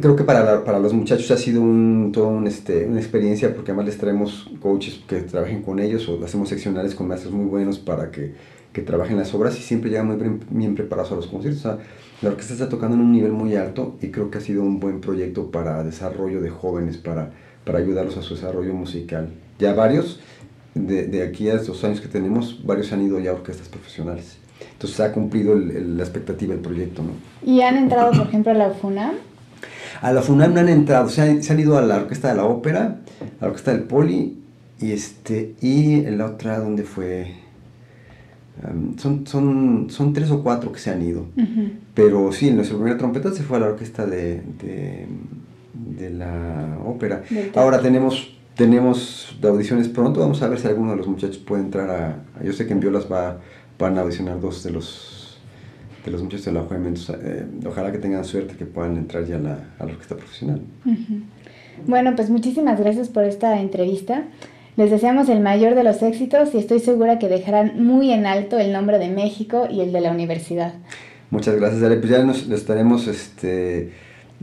creo 0.00 0.16
que 0.16 0.24
para, 0.24 0.64
para, 0.64 0.78
los 0.78 0.92
muchachos 0.92 1.30
ha 1.30 1.36
sido 1.36 1.60
un, 1.60 2.10
todo 2.12 2.28
un, 2.28 2.46
este, 2.46 2.86
una 2.86 3.00
experiencia 3.00 3.54
porque 3.54 3.70
además 3.70 3.86
les 3.86 3.98
traemos 3.98 4.50
coaches 4.60 5.00
que 5.06 5.20
trabajen 5.20 5.62
con 5.62 5.78
ellos 5.78 6.08
o 6.08 6.24
hacemos 6.24 6.48
seccionales 6.48 6.94
con 6.94 7.08
maestros 7.08 7.32
muy 7.32 7.46
buenos 7.46 7.78
para 7.78 8.10
que, 8.10 8.34
que 8.72 8.82
trabajen 8.82 9.16
las 9.16 9.34
obras 9.34 9.58
y 9.58 9.62
siempre 9.62 9.90
llegan 9.90 10.06
muy 10.06 10.16
bien, 10.50 10.74
preparados 10.74 11.12
a 11.12 11.16
los 11.16 11.26
conciertos. 11.26 11.64
O 11.64 11.68
sea, 11.68 11.78
la 12.22 12.30
orquesta 12.30 12.52
está 12.52 12.68
tocando 12.68 12.96
en 12.96 13.02
un 13.02 13.12
nivel 13.12 13.32
muy 13.32 13.56
alto 13.56 13.96
y 14.00 14.08
creo 14.08 14.30
que 14.30 14.38
ha 14.38 14.40
sido 14.40 14.62
un 14.62 14.80
buen 14.80 15.00
proyecto 15.00 15.50
para 15.50 15.82
desarrollo 15.84 16.40
de 16.40 16.50
jóvenes, 16.50 16.96
para, 16.96 17.30
para 17.64 17.78
ayudarlos 17.78 18.16
a 18.16 18.22
su 18.22 18.34
desarrollo 18.34 18.74
musical. 18.74 19.28
Ya 19.58 19.74
varios, 19.74 20.20
de, 20.74 21.06
de 21.06 21.22
aquí 21.22 21.48
a 21.48 21.54
estos 21.54 21.84
años 21.84 22.00
que 22.00 22.08
tenemos, 22.08 22.64
varios 22.64 22.92
han 22.92 23.02
ido 23.02 23.18
ya 23.20 23.30
a 23.30 23.34
orquestas 23.34 23.68
profesionales. 23.68 24.38
Entonces 24.72 25.00
ha 25.00 25.12
cumplido 25.12 25.54
el, 25.54 25.96
la 25.96 26.02
expectativa 26.02 26.54
del 26.54 26.62
proyecto. 26.62 27.02
¿no? 27.02 27.10
¿Y 27.44 27.60
han 27.60 27.76
entrado, 27.76 28.12
por 28.12 28.26
ejemplo, 28.26 28.52
a 28.52 28.54
la 28.54 28.70
FUNAM? 28.70 29.14
A 30.02 30.12
la 30.12 30.20
FUNAM 30.20 30.52
no 30.52 30.60
han 30.60 30.68
entrado, 30.68 31.08
se 31.08 31.22
han, 31.22 31.42
se 31.44 31.52
han, 31.52 31.60
ido 31.60 31.78
a 31.78 31.82
la 31.82 31.96
Orquesta 31.96 32.28
de 32.28 32.34
la 32.34 32.44
Ópera, 32.44 32.98
a 33.38 33.44
la 33.44 33.46
Orquesta 33.46 33.72
del 33.72 33.84
Poli, 33.84 34.36
y, 34.80 34.90
este, 34.90 35.54
y 35.60 36.02
la 36.02 36.26
otra, 36.26 36.58
¿dónde 36.58 36.82
fue? 36.82 37.34
Um, 38.68 38.98
son, 38.98 39.24
son, 39.28 39.86
son 39.90 40.12
tres 40.12 40.28
o 40.32 40.42
cuatro 40.42 40.72
que 40.72 40.80
se 40.80 40.90
han 40.90 41.02
ido. 41.02 41.26
Pero 41.94 42.32
sí, 42.32 42.50
nuestra 42.50 42.76
primera 42.76 42.98
trompeta 42.98 43.32
se 43.32 43.44
fue 43.44 43.58
a 43.58 43.60
la 43.60 43.66
orquesta 43.66 44.04
de, 44.04 44.42
de, 44.60 45.06
de 45.72 46.10
la 46.10 46.78
ópera. 46.84 47.22
Ahora 47.54 47.80
tenemos, 47.80 48.36
tenemos 48.56 49.38
audiciones 49.40 49.86
pronto, 49.86 50.18
vamos 50.18 50.42
a 50.42 50.48
ver 50.48 50.58
si 50.58 50.66
alguno 50.66 50.90
de 50.90 50.96
los 50.96 51.06
muchachos 51.06 51.38
puede 51.38 51.62
entrar 51.62 51.90
a... 51.90 52.42
Yo 52.44 52.52
sé 52.52 52.66
que 52.66 52.72
en 52.72 52.80
Violas 52.80 53.06
va, 53.10 53.38
van 53.78 53.98
a 53.98 54.00
audicionar 54.00 54.40
dos 54.40 54.64
de 54.64 54.72
los 54.72 55.21
de 56.04 56.10
los 56.10 56.22
muchachos 56.22 56.46
de 56.46 56.52
la 56.52 56.62
UEM. 56.62 56.94
Eh, 56.94 57.46
ojalá 57.66 57.92
que 57.92 57.98
tengan 57.98 58.24
suerte 58.24 58.56
que 58.56 58.66
puedan 58.66 58.96
entrar 58.96 59.24
ya 59.24 59.36
a 59.36 59.40
la, 59.40 59.58
a 59.78 59.84
la 59.84 59.92
orquesta 59.92 60.16
profesional. 60.16 60.60
Bueno, 61.86 62.14
pues 62.16 62.30
muchísimas 62.30 62.78
gracias 62.78 63.08
por 63.08 63.24
esta 63.24 63.60
entrevista. 63.60 64.24
Les 64.76 64.90
deseamos 64.90 65.28
el 65.28 65.40
mayor 65.40 65.74
de 65.74 65.84
los 65.84 66.02
éxitos 66.02 66.54
y 66.54 66.58
estoy 66.58 66.80
segura 66.80 67.18
que 67.18 67.28
dejarán 67.28 67.84
muy 67.84 68.10
en 68.10 68.24
alto 68.24 68.58
el 68.58 68.72
nombre 68.72 68.98
de 68.98 69.10
México 69.10 69.66
y 69.70 69.80
el 69.80 69.92
de 69.92 70.00
la 70.00 70.10
universidad. 70.10 70.74
Muchas 71.30 71.56
gracias, 71.56 71.82
Ale. 71.82 71.96
Pues 71.96 72.10
ya 72.10 72.24
nos, 72.24 72.48
estaremos, 72.48 73.06
este, 73.06 73.90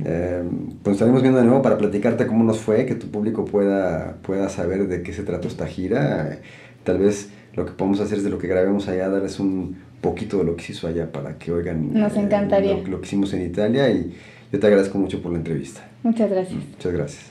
eh, 0.03 0.43
pues 0.83 0.95
estaremos 0.95 1.21
viendo 1.21 1.39
de 1.39 1.45
nuevo 1.45 1.61
para 1.61 1.77
platicarte 1.77 2.27
cómo 2.27 2.43
nos 2.43 2.59
fue, 2.59 2.85
que 2.85 2.95
tu 2.95 3.07
público 3.07 3.45
pueda, 3.45 4.17
pueda 4.21 4.49
saber 4.49 4.87
de 4.87 5.01
qué 5.01 5.13
se 5.13 5.23
trató 5.23 5.47
esta 5.47 5.65
gira. 5.65 6.39
Tal 6.83 6.99
vez 6.99 7.29
lo 7.55 7.65
que 7.65 7.71
podemos 7.71 7.99
hacer 7.99 8.19
es 8.19 8.23
de 8.23 8.29
lo 8.29 8.37
que 8.37 8.47
grabemos 8.47 8.87
allá, 8.87 9.09
darles 9.09 9.39
un, 9.39 9.77
poquito 10.01 10.37
de 10.39 10.43
lo 10.45 10.55
que 10.55 10.63
se 10.63 10.71
hizo 10.73 10.87
allá 10.87 11.11
para 11.11 11.37
que 11.37 11.51
oigan 11.51 11.93
Nos 11.93 12.15
eh, 12.15 12.21
encantaría. 12.21 12.77
lo, 12.77 12.99
que 12.99 13.07
hicimos 13.07 13.33
en 13.33 13.45
Italia 13.45 13.89
y 13.89 14.13
yo 14.51 14.59
te 14.59 14.67
agradezco 14.67 14.97
mucho 14.97 15.21
por 15.21 15.31
la 15.31 15.37
entrevista. 15.37 15.87
Muchas 16.03 16.29
gracias. 16.29 16.55
Muchas 16.55 16.93
gracias. 16.93 17.23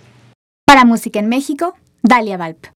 Para 0.67 0.85
Música 0.85 1.19
en 1.19 1.29
México, 1.29 1.75
Dalia 2.03 2.37
Valp. 2.37 2.67